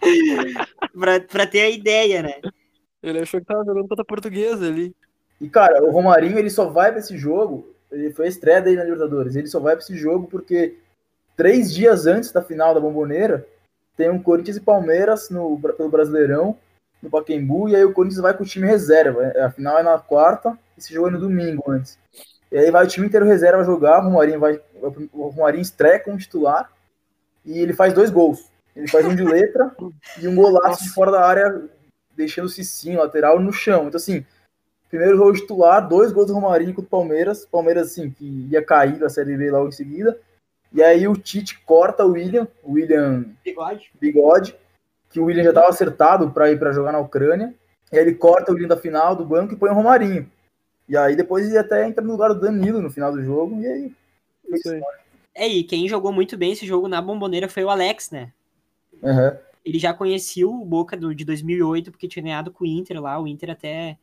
[0.98, 2.40] pra, pra ter a ideia, né?
[3.02, 4.96] Ele achou que tava jogando contra a portuguesa ali.
[5.38, 8.78] E, cara, o Romarinho, ele só vai pra esse jogo, ele foi a estreia dele
[8.78, 10.78] na Libertadores, ele só vai pra esse jogo porque
[11.40, 13.46] três dias antes da final da Bomboneira,
[13.96, 16.54] tem um Corinthians e Palmeiras no, pelo Brasileirão,
[17.02, 19.32] no Pacaembu, e aí o Corinthians vai com o time reserva.
[19.42, 21.98] A final é na quarta, esse jogo é no domingo antes.
[22.52, 24.60] E aí vai o time inteiro reserva jogar, o Romarinho, vai,
[25.14, 26.70] o Romarinho estreia como titular,
[27.42, 28.50] e ele faz dois gols.
[28.76, 29.74] Ele faz um de letra
[30.20, 30.94] e um golaço de Nossa.
[30.94, 31.62] fora da área,
[32.14, 33.88] deixando o Cicinho, lateral, no chão.
[33.88, 34.26] Então, assim,
[34.90, 37.46] primeiro jogo titular, dois gols do Romarinho contra o Palmeiras.
[37.46, 40.20] Palmeiras, assim, que ia cair da Série B logo em seguida.
[40.72, 43.90] E aí o Tite corta o William, o William Bigode.
[44.00, 44.56] Bigode,
[45.10, 47.54] que o William já estava acertado para ir para jogar na Ucrânia.
[47.92, 50.30] E aí ele corta o William da final do banco e põe o Romarinho.
[50.88, 53.60] E aí depois ele até entra no lugar do Danilo no final do jogo.
[53.60, 53.92] E aí.
[55.34, 58.32] É, e quem jogou muito bem esse jogo na bomboneira foi o Alex, né?
[59.02, 59.38] Aham.
[59.64, 63.20] Ele já conhecia o Boca do, de 2008, porque tinha ganhado com o Inter lá.
[63.20, 63.98] O Inter até.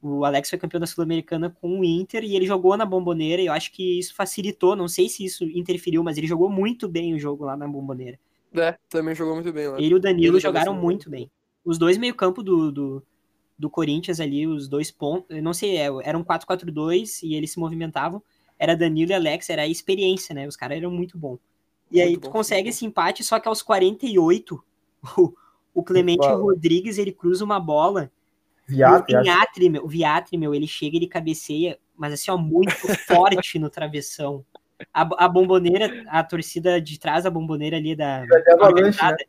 [0.00, 3.42] O Alex foi campeão da Sul-Americana com o Inter e ele jogou na bomboneira.
[3.42, 4.76] E eu acho que isso facilitou.
[4.76, 8.18] Não sei se isso interferiu, mas ele jogou muito bem o jogo lá na bomboneira.
[8.54, 9.78] É, também jogou muito bem lá.
[9.78, 11.30] Ele e o Danilo Ele jogaram tava muito bem.
[11.64, 13.02] Os dois meio-campo do, do,
[13.58, 15.36] do Corinthians ali, os dois pontos.
[15.36, 18.22] Eu não sei, é, era um 4-4-2 e eles se movimentavam.
[18.58, 20.46] Era Danilo e Alex, era a experiência, né?
[20.46, 21.38] Os caras eram muito bons.
[21.90, 24.62] E aí Muito tu bom, consegue esse empate, só que aos 48,
[25.18, 25.32] o,
[25.74, 26.40] o Clemente Fala.
[26.40, 28.12] Rodrigues ele cruza uma bola.
[28.68, 29.24] Viato, e o Viato.
[29.24, 32.70] Vinhatri, meu, o Viatri, meu, ele chega e ele cabeceia, mas assim, ó, muito
[33.06, 34.44] forte no travessão.
[34.94, 38.24] A, a bomboneira, a torcida de trás da bomboneira ali da.
[38.26, 39.24] Ter avalanche, arquibancada,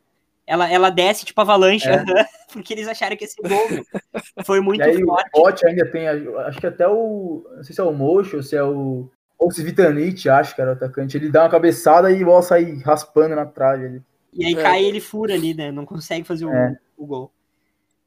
[0.46, 2.04] Ela, ela desce tipo avalanche, É.
[2.52, 3.68] porque eles acharam que ia ser gol.
[3.70, 3.84] meu.
[4.44, 5.30] Foi muito E aí o forte.
[5.32, 8.54] Pote ainda tem, acho que até o, não sei se é o Mocho ou se
[8.56, 12.22] é o, ou se Vitanite, acho que era o atacante, ele dá uma cabeçada e
[12.22, 14.02] a bola sai raspando na trave ali.
[14.32, 14.62] E aí É.
[14.62, 15.72] cai e ele fura ali, né?
[15.72, 16.76] Não consegue fazer o, É.
[16.96, 17.32] o gol.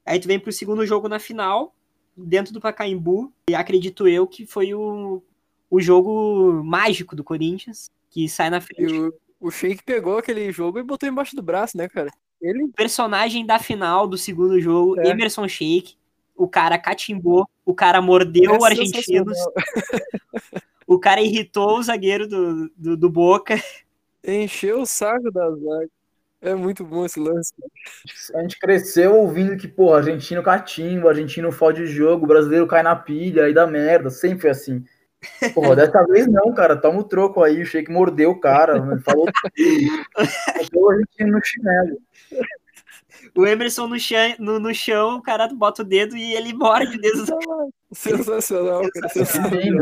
[0.06, 1.74] Aí tu vem pro segundo jogo na final,
[2.16, 5.22] dentro do Pacaembu, e acredito eu que foi o,
[5.70, 8.94] o jogo mágico do Corinthians, que sai na frente.
[8.94, 12.12] o, o Sheik pegou aquele jogo e botou embaixo do braço, né, cara?
[12.42, 15.08] Ele O personagem da final do segundo jogo, É.
[15.08, 15.96] Emerson Sheik,
[16.36, 19.38] o cara catimbou, o cara mordeu é o argentinos,
[20.86, 23.56] o cara irritou o zagueiro do, do, do Boca.
[24.24, 25.90] Encheu o saco da zaga.
[26.44, 27.54] É muito bom esse lance.
[28.36, 32.98] A gente cresceu ouvindo que, pô, argentino catimba, argentino fode o jogo, brasileiro cai na
[32.98, 34.84] pilha, aí dá merda, sempre foi assim.
[35.54, 39.26] Pô, dessa vez não, cara, toma o troco aí, o Sheik mordeu o cara, falou.
[40.58, 41.98] Botou o argentino no chinelo.
[43.36, 46.98] O Emerson no chão, no, no chão, o cara bota o dedo e ele morde
[46.98, 47.26] o dedo.
[47.92, 49.10] Sensacional, cara.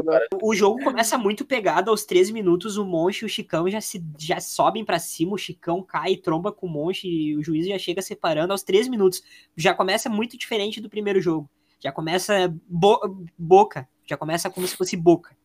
[0.06, 0.28] Cara.
[0.42, 4.04] O jogo começa muito pegado aos três minutos, o Monte e o Chicão já, se,
[4.18, 7.78] já sobem pra cima, o Chicão cai, tromba com o Monte e o juiz já
[7.78, 9.22] chega separando aos três minutos.
[9.56, 11.50] Já começa muito diferente do primeiro jogo.
[11.80, 15.36] Já começa bo- boca, já começa como se fosse boca.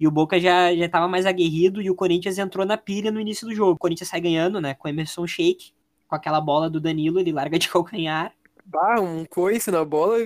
[0.00, 3.20] E o Boca já, já tava mais aguerrido e o Corinthians entrou na pilha no
[3.20, 3.72] início do jogo.
[3.72, 5.72] O Corinthians sai ganhando, né, com o Emerson Shake,
[6.08, 8.32] com aquela bola do Danilo, ele larga de calcanhar.
[8.64, 10.18] Bah, um coice na bola,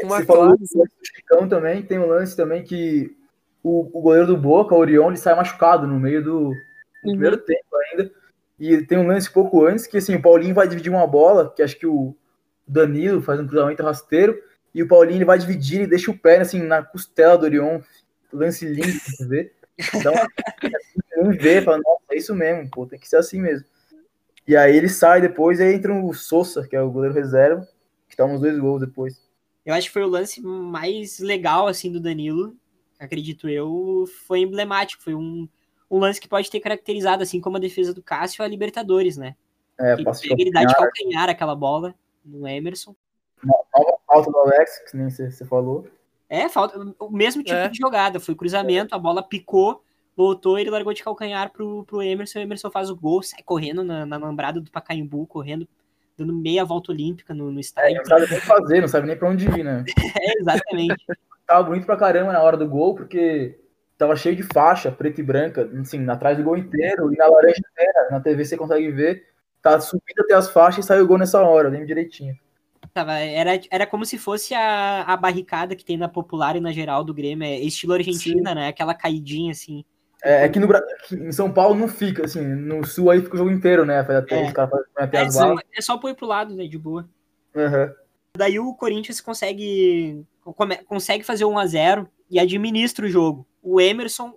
[0.00, 0.78] com uma Você falou do classe.
[0.78, 3.16] lance do Chicão também, tem um lance também que
[3.62, 6.52] o, o goleiro do Boca, o Orion, ele sai machucado no meio do
[7.04, 8.10] no primeiro tempo ainda.
[8.58, 11.62] E tem um lance pouco antes que assim, o Paulinho vai dividir uma bola, que
[11.62, 12.16] acho que o
[12.66, 14.36] Danilo faz um cruzamento rasteiro,
[14.74, 17.80] e o Paulinho ele vai dividir e deixa o pé assim na costela do Orion.
[18.32, 19.52] Lance lindo, você vê.
[20.02, 20.26] Dá uma
[21.18, 23.64] um vê, fala, nossa, é isso mesmo, pô, tem que ser assim mesmo.
[24.48, 27.68] E aí ele sai depois e aí entra o Sousa, que é o goleiro reserva,
[28.08, 29.22] que toma os dois gols depois.
[29.64, 32.56] Eu acho que foi o lance mais legal, assim, do Danilo,
[32.98, 35.46] acredito eu, foi emblemático, foi um,
[35.90, 39.36] um lance que pode ter caracterizado, assim como a defesa do Cássio, a Libertadores, né?
[39.78, 41.94] É, de pega, ele dá de calcanhar, aquela bola
[42.24, 42.96] no Emerson.
[44.06, 45.86] falta do Alex, que nem você você falou.
[46.28, 47.68] É, falta o mesmo tipo É.
[47.68, 49.82] de jogada, foi cruzamento, a bola picou,
[50.18, 53.84] voltou, ele largou de calcanhar pro, pro Emerson, o Emerson faz o gol, sai correndo
[53.84, 55.68] na, na lambrada do Pacaembu, correndo,
[56.16, 57.98] dando meia volta olímpica no, no É, estádio.
[57.98, 59.84] não sabe nem fazer, não sabe nem pra onde ir, né?
[60.20, 60.96] É, exatamente.
[61.46, 63.60] Tava bonito pra caramba na hora do gol, porque
[63.96, 67.60] tava cheio de faixa, preta e branca, assim, atrás do gol inteiro, e na laranja
[67.70, 69.24] inteira, na TV você consegue ver,
[69.62, 72.36] tá subindo até as faixas e saiu o gol nessa hora, eu lembro direitinho.
[72.92, 76.72] Tava, era, era como se fosse a, a barricada que tem na popular e na
[76.72, 78.68] geral do Grêmio, é estilo Argentina, né?
[78.68, 79.84] Aquela caidinha assim.
[80.22, 80.68] É, é que no
[81.12, 84.02] em São Paulo não fica, assim, no sul aí fica o jogo inteiro, né?
[84.04, 84.46] Faz até É.
[84.46, 86.66] os caras fazem até É só, é só pôr pro lado, né?
[86.66, 87.08] De boa.
[87.56, 87.92] Aham.
[88.36, 90.24] Daí o Corinthians consegue,
[90.86, 93.46] consegue fazer 1 a 0 e administra o jogo.
[93.62, 94.34] O Emerson,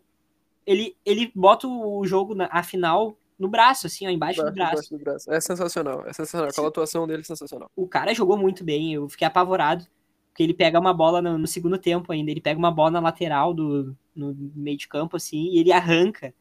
[0.65, 4.55] ele, ele bota o jogo, na, a final, no braço, assim, ó, embaixo do Embaixo,
[4.55, 4.73] braço.
[4.73, 5.31] embaixo do braço.
[5.33, 6.49] É sensacional, é sensacional.
[6.49, 7.69] Aquela atuação dele é sensacional.
[7.75, 9.85] O cara jogou muito bem, eu fiquei apavorado.
[10.31, 12.99] Porque ele pega uma bola no, no segundo tempo ainda, ele pega uma bola na
[13.01, 16.33] lateral do no meio de campo, assim, e ele arranca.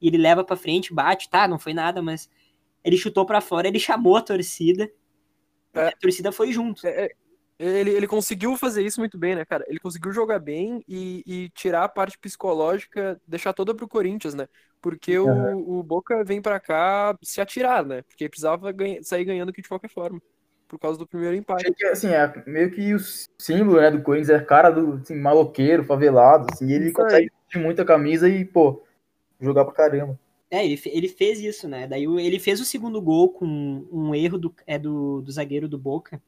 [0.00, 2.30] E ele leva pra frente, bate, tá, não foi nada, mas
[2.84, 4.90] ele chutou pra fora, ele chamou a torcida.
[5.74, 5.92] e É.
[5.92, 6.86] A torcida foi junto.
[6.86, 7.10] É, é,
[7.58, 9.64] ele, ele conseguiu fazer isso muito bem, né, cara?
[9.68, 14.48] Ele conseguiu jogar bem e, e tirar a parte psicológica, deixar toda pro Corinthians, né?
[14.80, 15.48] Porque Aham.
[15.54, 18.02] o, o Boca vem pra cá se atirar, né?
[18.02, 20.20] Porque precisava ganha- sair ganhando aqui de qualquer forma.
[20.74, 21.72] Por causa do primeiro empate.
[21.72, 22.98] Que, assim, é meio que o
[23.38, 27.30] símbolo, né, do Corinthians é cara do, assim, maloqueiro, favelado, assim, e ele Isso consegue
[27.30, 28.82] vestir muita camisa e, pô,
[29.40, 30.18] jogar pra caramba.
[30.50, 31.86] É, ele, ele fez isso, né?
[31.86, 35.78] Daí ele fez o segundo gol com um erro do, é do, do zagueiro do
[35.78, 36.20] Boca.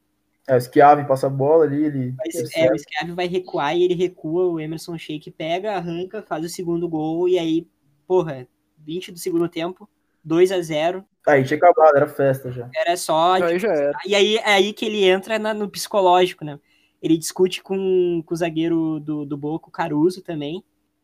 [0.47, 2.15] É, o Schiavi passa a bola ali, ele...
[2.17, 6.45] Mas, é, o Schiavi vai recuar e ele recua, o Emerson Sheik pega, arranca, faz
[6.45, 7.67] o segundo gol e aí,
[8.07, 8.47] porra,
[8.79, 9.89] 20 do segundo tempo,
[10.27, 12.69] 2 a 0 Aí tinha acabado, era festa já.
[12.75, 13.35] Era só.
[13.35, 13.99] Aí já era.
[14.07, 16.59] E aí é aí que ele entra na- no psicológico, né?
[17.03, 20.63] Ele discute com, com o zagueiro do, do Boca, o Caruso também.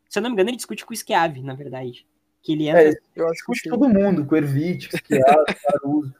[0.08, 2.06] Se eu não me engano, ele discute com o Schiavi, na verdade.
[2.42, 2.88] Que ele entra.
[2.90, 4.88] É, Eu acho que todo mundo, com o Ervite,
[5.70, 6.14] Caruso.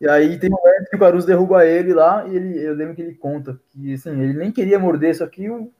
[0.00, 2.94] E aí tem um momento que o Caruso derruba ele lá e ele, eu lembro
[2.94, 5.72] que ele conta que, assim, ele nem queria morder, só que o,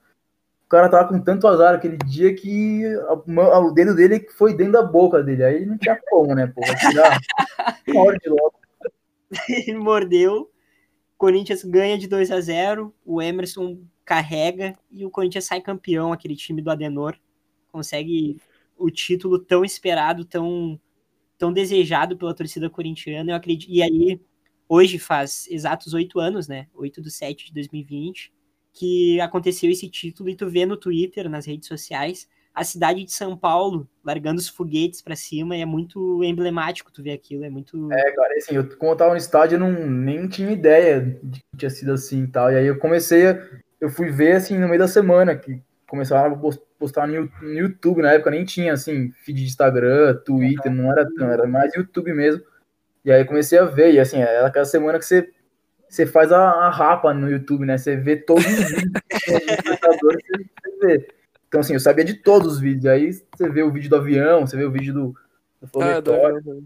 [0.67, 4.73] o cara tava com tanto azar aquele dia que a o dedo dele foi dentro
[4.73, 5.41] da boca dele.
[5.45, 6.59] Aí não tinha como, né, pô?
[6.59, 7.21] Vai tirar
[7.87, 8.53] uma hora de logo.
[9.47, 10.51] ele mordeu.
[11.17, 16.35] Corinthians ganha de 2 a 0 O Emerson carrega e o Corinthians sai campeão, aquele
[16.35, 17.17] time do Adenor.
[17.71, 18.37] Consegue
[18.77, 20.77] o título tão esperado, tão,
[21.37, 23.31] tão desejado pela torcida corintiana.
[23.31, 23.71] Eu acredito.
[23.71, 24.19] E aí,
[24.67, 26.67] hoje faz exatos oito anos, né?
[26.75, 28.33] 8 de 7 de 2020,
[28.77, 33.11] que aconteceu esse título, e tu vê no Twitter, nas redes sociais, a cidade de
[33.11, 37.49] São Paulo largando os foguetes pra cima, e é muito emblemático tu ver aquilo, é
[37.49, 37.91] muito.
[37.91, 41.39] É, cara, assim, eu, quando eu tava no estádio, eu não, nem tinha ideia de
[41.39, 42.51] que tinha sido assim e tal.
[42.51, 43.47] E aí eu comecei, a,
[43.79, 47.53] eu fui ver, assim, no meio da semana, que começaram a pos- postar no, no
[47.53, 51.73] YouTube, na época nem tinha, assim, feed de Instagram, Twitter, não era tão, era mais
[51.75, 52.41] YouTube mesmo.
[53.05, 55.29] E aí eu comecei a ver, e assim, era aquela semana que você,
[55.89, 57.77] você faz a, a rapa no YouTube, né?
[57.77, 58.91] Você vê todos os vídeos
[60.81, 61.07] vê.
[61.47, 62.85] Então, assim, eu sabia de todos os vídeos.
[62.85, 65.15] Aí você vê o vídeo do avião, você vê o vídeo do,
[65.61, 66.37] do Ah, do foguetório.
[66.37, 66.63] avião?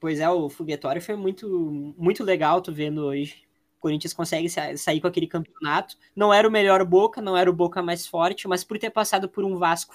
[0.00, 3.44] Pois é, o foguetório foi muito, muito legal, tô vendo hoje.
[3.78, 5.96] O Corinthians consegue sa- sair com aquele campeonato.
[6.14, 9.28] Não era o melhor Boca, não era o Boca mais forte, mas por ter passado
[9.28, 9.94] por um Vasco,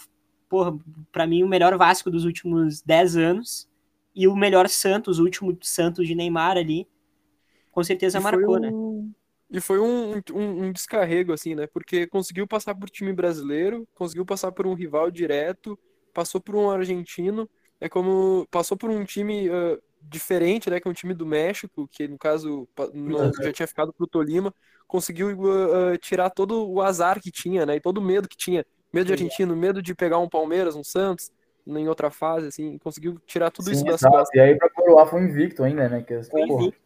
[0.49, 0.77] porra,
[1.11, 3.67] pra mim o melhor Vasco dos últimos 10 anos
[4.15, 6.87] e o melhor Santos, o último Santos de Neymar ali.
[7.77, 8.73] Com certeza E marcou, né?
[8.73, 9.13] um-
[9.51, 11.67] E foi um, um, um descarrego, assim, né?
[11.67, 15.79] Porque conseguiu passar por time brasileiro, conseguiu passar por um rival direto,
[16.11, 17.47] passou por um argentino,
[17.79, 20.79] é como passou por um time ah, diferente, né?
[20.79, 24.51] Que é um time do México, que no caso não- já tinha ficado pro Tolima,
[24.87, 25.29] conseguiu
[25.93, 27.75] ah, tirar todo o azar que tinha, né?
[27.75, 28.65] E todo o medo que tinha.
[28.91, 31.29] Medo de argentino, medo de pegar um Palmeiras, um Santos,
[31.67, 34.15] em outra fase, assim, conseguiu tirar tudo isso Sim, das exato.
[34.15, 34.35] costas.
[34.35, 36.01] E aí pra coroar foi invicto ainda, né?
[36.03, 36.81] Que, Foi porra, invicto,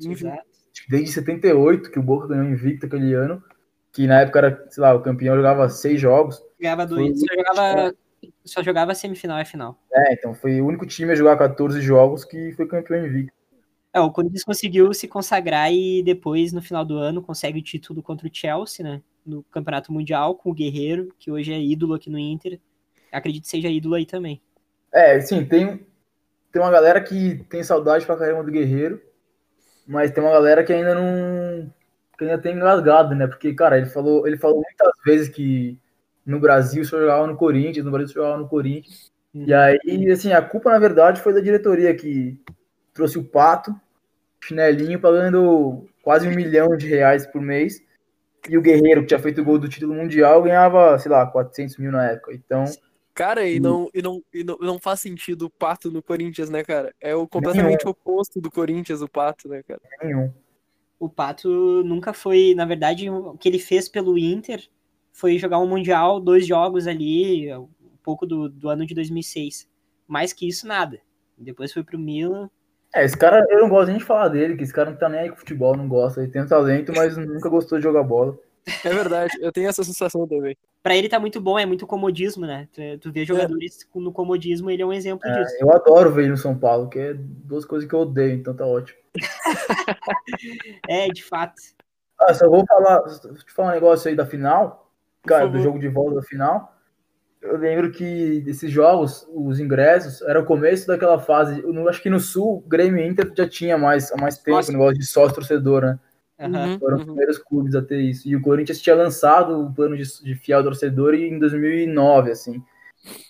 [0.90, 3.44] desde 78 que o Boca ganhou invicto aquele ano,
[3.92, 6.42] que na época era, sei lá, o campeão jogava seis jogos.
[6.60, 7.96] Jogava Foi dois, só jogava,
[8.46, 9.78] só jogava semifinal e final.
[9.92, 13.34] É, então foi o único time a jogar 14 jogos que foi campeão invicto.
[13.94, 18.02] É, o Corinthians conseguiu se consagrar e depois, no final do ano, consegue o título
[18.02, 19.02] contra o Chelsea, né?
[19.26, 22.58] No Campeonato Mundial, com o Guerreiro, que hoje é ídolo aqui no Inter.
[23.12, 24.42] Acredito que seja ídolo aí também.
[24.94, 25.86] É, sim, tem,
[26.52, 29.02] tem uma galera que tem saudade pra caramba do Guerreiro,
[29.88, 31.72] mas tem uma galera que ainda não.
[32.18, 33.28] que ainda tem engasgado, né?
[33.28, 35.78] Porque, cara, ele falou, ele falou muitas vezes que
[36.26, 39.12] no Brasil só jogava no Corinthians, no Brasil só jogava no Corinthians.
[39.34, 42.38] E aí, assim, a culpa, na verdade, foi da diretoria que
[42.94, 43.74] trouxe o Pato,
[44.44, 47.82] chinelinho, pagando quase um milhão de reais por mês.
[48.50, 51.78] E o Guerreiro, que tinha feito o gol do título mundial, ganhava, sei lá, 400
[51.78, 52.34] mil na época.
[52.34, 52.66] Então,
[53.14, 56.64] Cara, e não, e, não, e não, não faz sentido o Pato no Corinthians, né,
[56.64, 56.94] cara?
[57.00, 59.82] É o completamente oposto do Corinthians, o Pato, né, cara?
[60.02, 60.32] nenhum.
[61.00, 64.66] O Pato nunca foi, na verdade, o que ele fez pelo Inter
[65.12, 67.68] foi jogar um Mundial, dois jogos ali, um
[68.04, 69.68] pouco do, do ano de 2006.
[70.08, 71.02] Mais que isso, nada.
[71.38, 72.50] Depois foi pro Milan.
[72.94, 75.10] É, esse cara, eu não gosto nem de falar dele, que esse cara não tá
[75.10, 76.22] nem aí com futebol, não gosta.
[76.22, 78.38] Ele tem um talento, mas nunca gostou de jogar bola.
[78.86, 80.56] É verdade, eu tenho essa sensação também.
[80.84, 82.68] Pra ele tá muito bom, é muito comodismo, né?
[82.74, 85.56] Tu, tu vê jogadores com- no comodismo, ele é um exemplo É, disso.
[85.60, 88.56] eu adoro ver ele no São Paulo, que é duas coisas que eu odeio, então
[88.56, 88.98] tá ótimo.
[90.88, 91.54] É, de fato.
[92.20, 94.92] Ah, só vou falar, te falar um negócio aí da final,
[95.26, 96.76] cara, do jogo de volta da final.
[97.42, 101.62] Eu lembro que desses jogos, os ingressos, era o começo daquela fase.
[101.62, 104.72] Eu acho que no Sul, o Grêmio e Inter já tinha mais, mais tempo o
[104.72, 106.00] negócio de sócio torcedor, né?
[106.42, 107.08] Uhum, Foram os uhum.
[107.08, 108.28] primeiros clubes a ter isso.
[108.28, 112.64] E o Corinthians tinha lançado o plano de, de fiel torcedor em 2009, assim.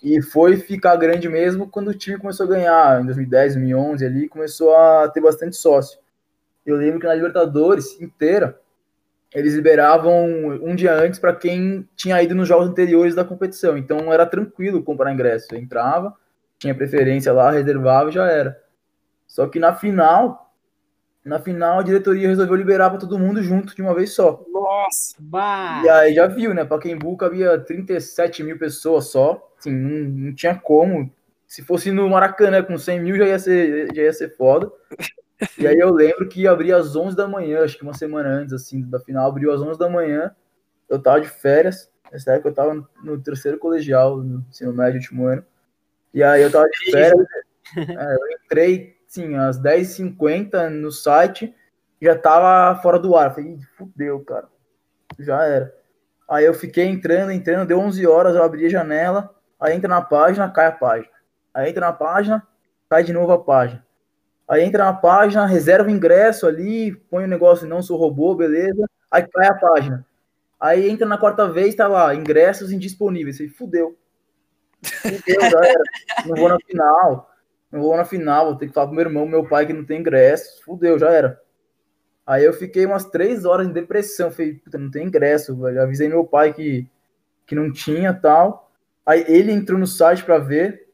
[0.02, 4.28] E foi ficar grande mesmo quando o time começou a ganhar, em 2010, 2011 ali,
[4.28, 5.98] começou a ter bastante sócio.
[6.64, 8.58] Eu lembro que na Libertadores inteira,
[9.34, 10.26] eles liberavam
[10.62, 13.76] um dia antes para quem tinha ido nos jogos anteriores da competição.
[13.76, 15.48] Então era tranquilo comprar ingresso.
[15.52, 16.14] Eu entrava,
[16.58, 18.60] tinha preferência lá, reservava e já era.
[19.26, 20.41] Só que na final,
[21.24, 24.44] na final a diretoria resolveu liberar para todo mundo junto de uma vez só.
[24.52, 25.14] Nossa!
[25.18, 25.82] Bah!
[25.84, 26.64] E aí já viu, né?
[26.64, 29.52] Pacaembu cabia 37 mil pessoas só.
[29.58, 31.12] Assim, não, não tinha como.
[31.46, 34.70] Se fosse no Maracanã com 100 mil já ia ser, já ia ser foda.
[35.58, 38.52] E aí eu lembro que abria às 11 da manhã, acho que uma semana antes,
[38.52, 40.34] assim, da final, abriu às 11 da manhã.
[40.88, 41.90] Eu tava de férias.
[42.12, 45.44] Nessa época eu tava no, no terceiro colegial, no ensino médio, último ano.
[46.14, 47.26] E aí eu tava de férias.
[47.76, 51.54] é, eu entrei, sim, às 10h50 no site.
[52.00, 53.34] Já tava fora do ar.
[53.34, 54.48] Falei, "Ih, fudeu, cara.
[55.18, 55.74] Já era.
[56.28, 60.00] Aí eu fiquei entrando, entrando, deu 11 horas, eu abri a janela, aí entra na
[60.00, 61.12] página, cai a página.
[61.52, 62.46] Aí entra na página,
[62.88, 63.84] cai de novo a página.
[64.48, 68.88] Aí entra na página, reserva o ingresso ali, põe o negócio, não sou robô, beleza.
[69.10, 70.06] Aí cai a página.
[70.58, 73.38] Aí entra na quarta vez, tá lá, ingressos indisponíveis.
[73.40, 73.98] Aí fudeu.
[74.82, 75.82] Fudeu, já era.
[76.26, 77.31] Não vou na final.
[77.72, 79.84] Não vou na final, vou ter que falar pro meu irmão, meu pai que não
[79.84, 80.62] tem ingresso.
[80.62, 81.40] Fudeu, já era.
[82.26, 84.30] Aí eu fiquei umas três horas em depressão.
[84.30, 85.78] Falei, puta, não tem ingresso, velho.
[85.78, 86.86] Eu avisei meu pai que,
[87.46, 88.70] que não tinha tal.
[89.06, 90.86] Aí ele entrou no site pra ver,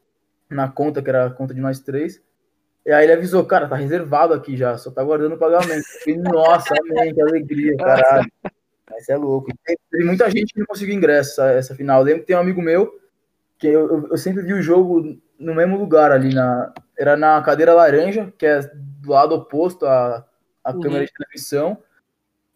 [0.49, 2.21] na conta, que era a conta de nós três.
[2.85, 5.83] E aí ele avisou, cara, tá reservado aqui já, só tá guardando o pagamento.
[5.85, 8.31] Eu falei, nossa, amém, que alegria, caralho.
[8.89, 9.51] Mas é louco.
[9.91, 11.99] Teve muita gente que não conseguiu ingresso essa, essa final.
[11.99, 12.97] Eu lembro que tem um amigo meu
[13.59, 16.73] que eu, eu, eu sempre vi o jogo no mesmo lugar ali na.
[16.97, 20.25] Era na cadeira laranja, que é do lado oposto à,
[20.63, 20.81] à Uhum.
[20.81, 21.77] câmera de televisão.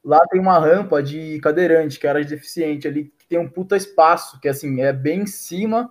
[0.04, 3.78] Lá tem uma rampa de cadeirante, que era de deficiente ali, que tem um puta
[3.78, 5.90] espaço, que assim, é bem em cima,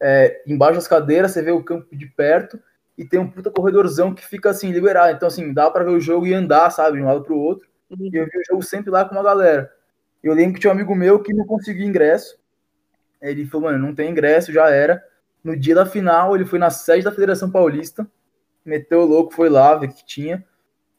[0.00, 2.58] é, embaixo das cadeiras, você vê o campo de perto,
[2.96, 5.14] e tem um puta corredorzão que fica assim, liberado.
[5.14, 7.68] Então, assim, dá pra ver o jogo e andar, sabe, de um lado pro outro.
[7.90, 9.70] E eu vi o jogo sempre lá com uma galera.
[10.22, 12.38] Eu lembro que tinha um amigo meu que não conseguia ingresso.
[13.20, 15.02] Ele falou, mano, não tem ingresso, já era.
[15.42, 18.06] No dia da final, ele foi na sede da Federação Paulista,
[18.64, 20.44] meteu o louco, foi lá ver o que tinha.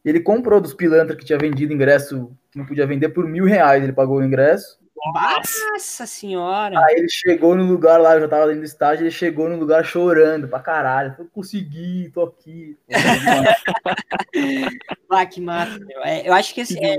[0.04, 3.82] Ele comprou dos pilantras que tinha vendido ingresso que não podia vender por mil reais.
[3.82, 4.78] Ele pagou o ingresso.
[5.12, 6.78] Nossa senhora!
[6.78, 9.56] Aí ele chegou no lugar lá, eu já tava dentro do estádio, ele chegou no
[9.56, 11.14] lugar chorando pra caralho.
[11.18, 12.76] Eu consegui, tô aqui.
[15.10, 16.02] Ah, que massa, meu.
[16.02, 16.96] É, eu acho que esse, é.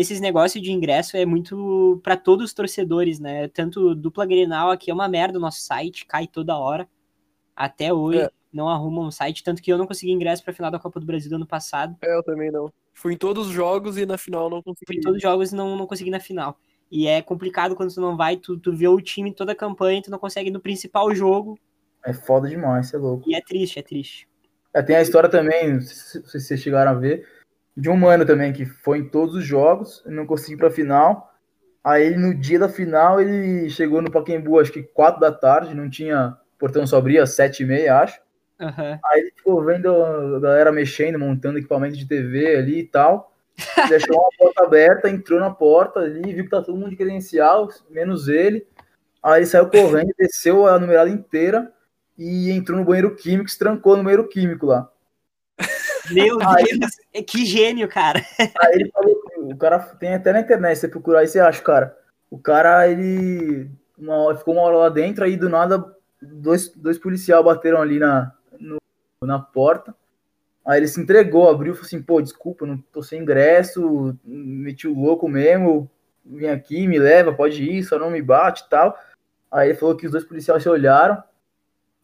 [0.00, 3.48] Esses negócios de ingresso é muito pra todos os torcedores, né?
[3.48, 6.88] Tanto dupla Grenal aqui é uma merda o nosso site, cai toda hora.
[7.56, 8.30] Até hoje É.
[8.52, 11.06] não arruma um site, tanto que eu não consegui ingresso pra final da Copa do
[11.06, 11.96] Brasil do ano passado.
[12.02, 12.72] É, eu também não.
[12.94, 14.98] Fui em todos os jogos e na final não Fui consegui.
[14.98, 16.56] em todos os jogos e não, não consegui na final.
[16.90, 20.00] E é complicado quando tu não vai, tu, tu vê o time toda a campanha,
[20.02, 21.58] tu não consegue ir no principal jogo,
[22.04, 23.24] É foda demais, você é louco.
[23.28, 24.28] e é triste, é triste.
[24.72, 27.26] É, tem a história também, não sei se se vocês chegaram a ver,
[27.78, 31.32] de um mano também que foi em todos os jogos não conseguiu pra final.
[31.84, 35.88] Aí no dia da final ele chegou no Pacaembu, acho que 4 da tarde, não
[35.88, 38.20] tinha portão só abria às 7 e meia, acho.
[38.60, 38.98] Aham.
[39.04, 43.32] Aí ele ficou vendo a galera mexendo, montando equipamento de TV ali e tal.
[43.88, 47.68] Deixou uma porta aberta, entrou na porta ali, viu que tá todo mundo de credencial,
[47.88, 48.66] menos ele.
[49.22, 51.72] Aí ele saiu correndo, desceu a numerada inteira
[52.16, 54.90] e entrou no banheiro químico, se trancou no banheiro químico lá.
[56.10, 58.24] Meu Aí- Deus, é que gênio, cara.
[58.38, 61.96] Aí ele falou, o cara tem até na internet, você procurar aí, você acha, cara.
[62.30, 65.84] O cara, ele uma ficou uma hora lá dentro, aí do nada,
[66.22, 68.78] dois, dois policiais bateram ali na, no-
[69.22, 69.94] na porta.
[70.66, 74.86] Aí ele se entregou, abriu e falou assim, pô, desculpa, não tô sem ingresso, meti
[74.86, 75.90] o louco mesmo,
[76.24, 78.96] vim aqui, me leva, pode ir, só não me bate e tal.
[79.50, 81.14] Aí ele falou que os dois policiais se olharam,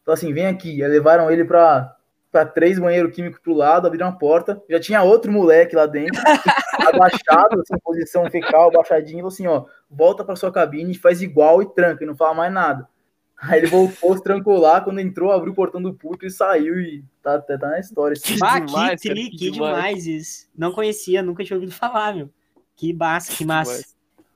[0.03, 0.83] falou assim, vem aqui.
[0.83, 1.94] Aí levaram ele pra,
[2.35, 6.21] pra três banheiros químicos pro lado, abriram a porta, já tinha outro moleque lá dentro,
[6.93, 11.61] abaixado, assim, posição fecal, abaixadinho, e falou assim, ó, volta pra sua cabine, faz igual
[11.61, 12.89] e tranca, e não fala mais nada.
[13.39, 16.77] Aí ele voltou, se trancou lá, quando entrou, abriu o portão do público e saiu,
[16.77, 18.15] e tá, tá, tá na história.
[18.17, 18.33] Assim.
[18.33, 19.75] Que Bah, demais, que cara, tri, que que demais.
[19.75, 20.49] demais isso.
[20.57, 22.29] Não conhecia, nunca tinha ouvido falar, meu.
[22.75, 23.85] Que massa, que massa.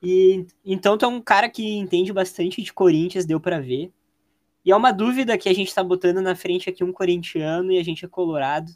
[0.02, 3.92] E então tu é um cara que entende bastante de Corinthians, deu pra ver.
[4.70, 7.80] E é uma dúvida que a gente tá botando na frente aqui um corintiano e
[7.80, 8.72] a gente é colorado.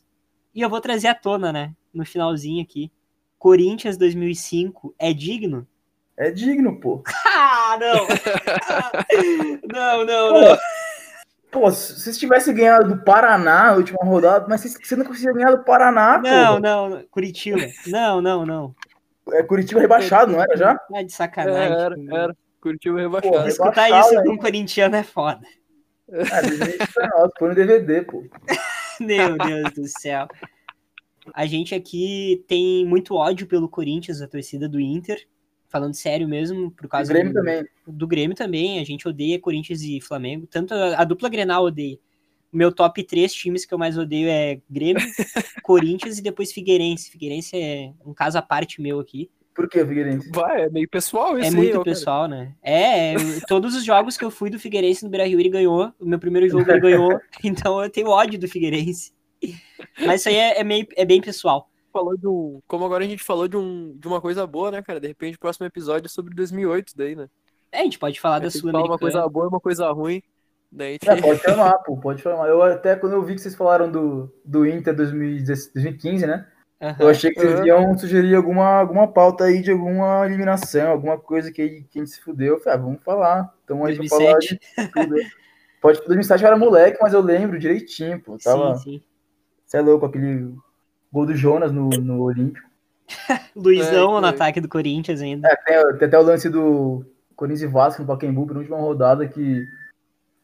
[0.52, 2.92] E eu vou trazer à tona, né, no finalzinho aqui.
[3.38, 5.68] Corinthians 2005 é digno?
[6.18, 7.04] É digno, pô.
[7.28, 8.08] Ah, não.
[9.72, 10.58] não, não, não.
[11.52, 15.36] Pô, se vocês tivessem ganhado do Paraná na última rodada, mas vocês- você não conseguiu
[15.36, 16.60] ganhar do Paraná, Não, pô.
[16.60, 17.04] não, não.
[17.12, 17.60] Curitiba.
[17.86, 18.76] Não, não, não.
[19.34, 20.74] É Curitiba rebaixado, não era já?
[20.76, 21.78] Tá de É, sacanagem.
[21.78, 22.38] era, era.
[22.60, 23.34] Curtiu rebaixado.
[23.36, 25.42] Porra, Escutar rebaixado isso de um corintiano é foda.
[26.32, 28.24] Ah, 2019, foi no DVD, pô.
[29.00, 30.28] Meu Deus do céu.
[31.34, 35.26] A gente aqui tem muito ódio pelo Corinthians, a torcida do Inter.
[35.70, 37.66] Falando sério mesmo, por causa Grêmio do, também.
[37.88, 38.80] do Grêmio também.
[38.80, 40.46] A gente odeia Corinthians e Flamengo.
[40.46, 41.98] Tanto a, a dupla Grenal odeia.
[42.52, 45.02] O meu top três times que eu mais odeio é Grêmio,
[45.64, 47.10] Corinthians e depois Figueirense.
[47.10, 49.32] Figueirense é um caso à parte meu aqui.
[49.54, 50.30] Por que, Figueirense?
[50.32, 51.84] Vai, é meio pessoal esse É aí, muito ó, cara.
[51.84, 52.56] pessoal, né?
[52.62, 53.16] É, é,
[53.48, 55.94] todos os jogos que eu fui do Figueirense no Beira-Rio ele ganhou.
[56.00, 57.20] O meu primeiro jogo ele ganhou.
[57.44, 59.14] Então eu tenho ódio do Figueirense.
[60.06, 61.70] Mas isso aí é, é meio, é bem pessoal.
[61.92, 64.82] Falou de um, como agora a gente falou de, um, de uma coisa boa, né,
[64.82, 65.00] cara?
[65.00, 67.28] De repente o próximo episódio é sobre 2008 daí, né?
[67.72, 69.92] É, a gente pode falar A da gente fala uma coisa boa e uma coisa
[69.92, 70.22] ruim.
[70.72, 71.20] Daí a gente...
[71.20, 72.48] É, pode chamar, pô, pode chamar.
[72.48, 76.48] Eu até, quando eu vi que vocês falaram do, do Inter 2016 2015, né?
[76.82, 76.98] Aham.
[77.00, 81.52] Eu achei que vocês iam sugerir alguma, alguma pauta aí de alguma eliminação, alguma coisa
[81.52, 82.56] que, que a gente se fudeu.
[82.56, 83.54] Eu falei, ah, vamos falar.
[83.64, 84.92] Então aí pra falar de 2007.
[84.94, 85.16] tudo.
[85.82, 88.38] Pode, 2007 eu era moleque, mas eu lembro direitinho, pô.
[88.38, 89.04] Tava, Sim, sim.
[89.66, 90.54] você é louco, aquele
[91.12, 92.68] gol do Jonas no, no Olímpico.
[93.56, 95.48] Luizão É, no ataque do Corinthians ainda.
[95.48, 97.06] É, tem, tem até o lance do
[97.36, 99.64] Corinthians e Vasco no Pacaembu, na última rodada, que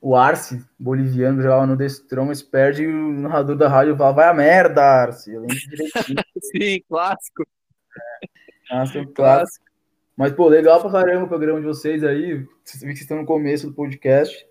[0.02, 4.30] o Arce, boliviano, jogava no The Strongest, perde e o narrador da rádio fala, vai
[4.30, 5.34] a merda, Arce.
[5.34, 6.24] Eu lembro direitinho.
[6.42, 7.46] Sim, clássico.
[8.72, 9.14] Nossa, é um clássico.
[9.14, 9.66] Clássico.
[10.16, 12.34] Mas, pô, legal pra caramba o programa de vocês aí.
[12.36, 14.46] Vi que vocês estão no começo do podcast.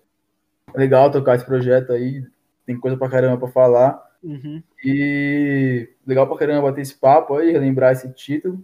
[0.73, 2.23] É legal tocar esse projeto aí.
[2.65, 4.03] Tem coisa pra caramba pra falar.
[4.23, 4.63] Uhum.
[4.83, 8.63] E legal pra caramba bater esse papo aí, relembrar esse título.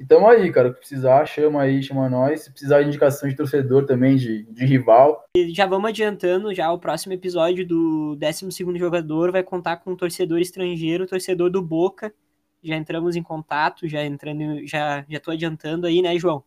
[0.00, 0.70] E tamo aí, cara.
[0.70, 2.44] O que precisar, chama aí, chama nós.
[2.44, 5.26] Se precisar de indicação de torcedor também, de, de rival.
[5.36, 9.96] E já vamos adiantando, já o próximo episódio do 12º jogador vai contar com um
[9.96, 12.14] torcedor estrangeiro, torcedor do Boca.
[12.62, 16.42] Já entramos em contato, já entrando, já, já tô adiantando aí, né, João?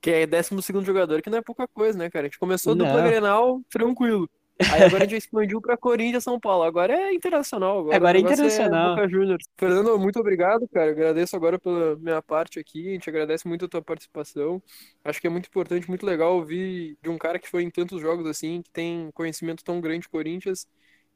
[0.00, 2.26] Que é 12 jogador, que não é pouca coisa, né, cara?
[2.26, 3.04] A gente começou dupla Não.
[3.04, 4.30] Grenal, tranquilo.
[4.68, 6.64] Aí agora a gente expandiu pra Corinthians, São Paulo.
[6.64, 7.80] Agora é internacional.
[7.80, 9.08] Agora, Agora é negócio internacional.
[9.08, 9.44] Juniors.
[9.58, 10.90] Fernando, muito obrigado, cara.
[10.90, 12.88] Agradeço agora pela minha parte aqui.
[12.88, 14.62] A gente agradece muito a tua participação.
[15.04, 18.00] Acho que é muito importante, muito legal ouvir de um cara que foi em tantos
[18.00, 20.66] jogos assim, que tem conhecimento tão grande de Corinthians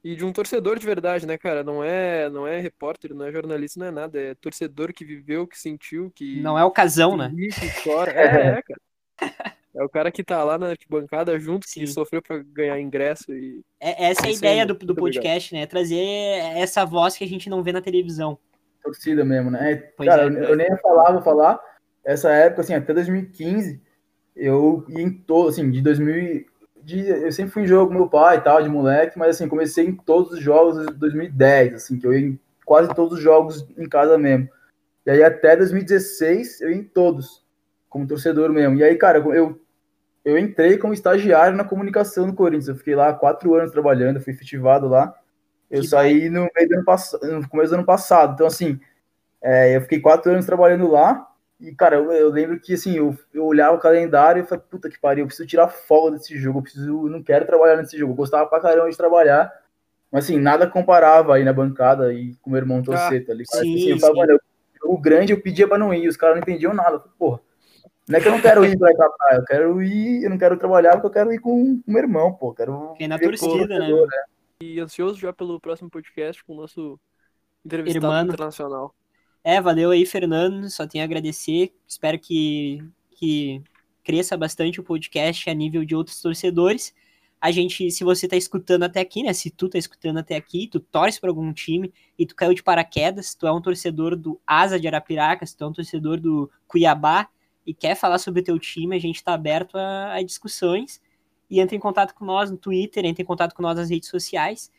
[0.03, 1.63] e de um torcedor de verdade, né, cara?
[1.63, 4.19] Não é, não é repórter, não é jornalista, não é nada.
[4.19, 7.31] É torcedor que viveu, que sentiu, que Não é ocasião, né?
[7.35, 8.11] que que chora.
[8.13, 9.54] É, é, cara.
[9.77, 11.87] É o cara que tá lá na arquibancada junto, que Sim.
[11.87, 13.61] sofreu pra ganhar ingresso e.
[13.79, 15.65] É- essa é a ideia do, do podcast, né?
[15.65, 15.97] Trazer
[16.57, 18.37] essa voz que a gente não vê na televisão.
[18.81, 19.71] torcida mesmo, né?
[19.73, 20.27] É, Pois cara, é.
[20.27, 21.59] eu, eu nem ia falar, vou falar.
[22.05, 23.81] Essa época, assim, até 2015,
[24.35, 26.17] eu ia em todo, assim, de 2000.
[26.17, 26.45] e-
[26.83, 29.49] De, eu sempre fui em jogo com meu pai e tal, de moleque, mas assim,
[29.49, 33.23] comecei em todos os jogos de 2010, assim, que eu ia em quase todos os
[33.23, 34.47] jogos em casa mesmo.
[35.03, 37.43] E aí até 2016 eu ia em todos,
[37.89, 38.75] como torcedor mesmo.
[38.77, 39.59] E aí, cara, eu,
[40.25, 42.67] eu entrei como estagiário na comunicação do Corinthians.
[42.67, 45.13] Eu fiquei lá quatro anos trabalhando, fui efetivado lá.
[45.69, 48.33] Eu Que saí no meio do ano passado, no começo do ano passado.
[48.33, 48.79] Então, assim,
[49.39, 51.27] é, eu fiquei quatro anos trabalhando lá.
[51.61, 54.89] E, cara, eu, eu lembro que, assim, eu, eu olhava o calendário e falei, puta
[54.89, 57.95] que pariu, eu preciso tirar folga desse jogo, eu preciso, eu não quero trabalhar nesse
[57.95, 58.13] jogo.
[58.13, 59.53] Eu gostava pra caramba de trabalhar,
[60.11, 63.61] mas, assim, nada comparava aí na bancada e com o meu irmão torcer, tá ligado?
[63.61, 64.39] sim, assim, eu falava, mano,
[64.85, 66.95] o grande eu pedia pra não ir, os caras não entendiam nada.
[66.95, 67.39] Eu falei, Porra,
[68.07, 70.29] não é que eu não quero ir pra ir pra praia, eu quero ir, eu
[70.29, 72.91] não quero trabalhar porque eu quero ir com o meu irmão, pô, quero...
[72.91, 73.87] Fiquei na torcida, né?
[73.87, 74.07] torcedor,
[74.61, 76.99] E ansioso já pelo próximo podcast com o nosso
[77.65, 78.25] entrevistado Irmão.
[78.25, 78.95] internacional.
[79.43, 80.69] É, valeu aí, Fernando.
[80.69, 81.73] Só tenho a agradecer.
[81.87, 83.61] Espero que, que
[84.03, 86.93] cresça bastante o podcast a nível de outros torcedores.
[87.39, 89.33] A gente, se você tá escutando até aqui, né?
[89.33, 92.63] Se tu tá escutando até aqui, tu torce para algum time e tu caiu de
[92.63, 96.49] paraquedas, tu é um torcedor do Asa de Arapiraca, se tu é um torcedor do
[96.67, 97.29] Cuiabá
[97.65, 101.01] e quer falar sobre o teu time, a gente tá aberto a, a discussões.
[101.49, 104.09] E entra em contato com nós no Twitter, entra em contato com nós nas redes
[104.09, 104.71] sociais.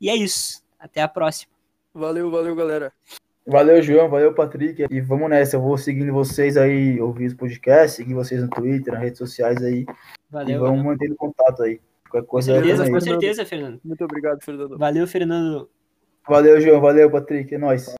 [0.00, 0.62] E é isso.
[0.78, 1.52] Até a próxima.
[1.92, 2.92] Valeu, valeu, galera.
[3.46, 4.86] Valeu, João, valeu, Patrick.
[4.90, 8.92] E vamos nessa, eu vou seguindo vocês aí, ouvir os podcasts, seguir vocês no Twitter,
[8.92, 9.84] nas redes sociais aí.
[10.30, 10.56] Valeu.
[10.56, 10.84] e vamos valeu.
[10.84, 11.80] mantendo contato aí.
[12.08, 13.80] Qualquer Com coisa certeza, tamo com certeza, Fernando.
[13.84, 14.78] Muito obrigado, Fernando.
[14.78, 15.70] Valeu, Fernando.
[16.28, 17.94] Valeu, João, valeu, Patrick, é nóis.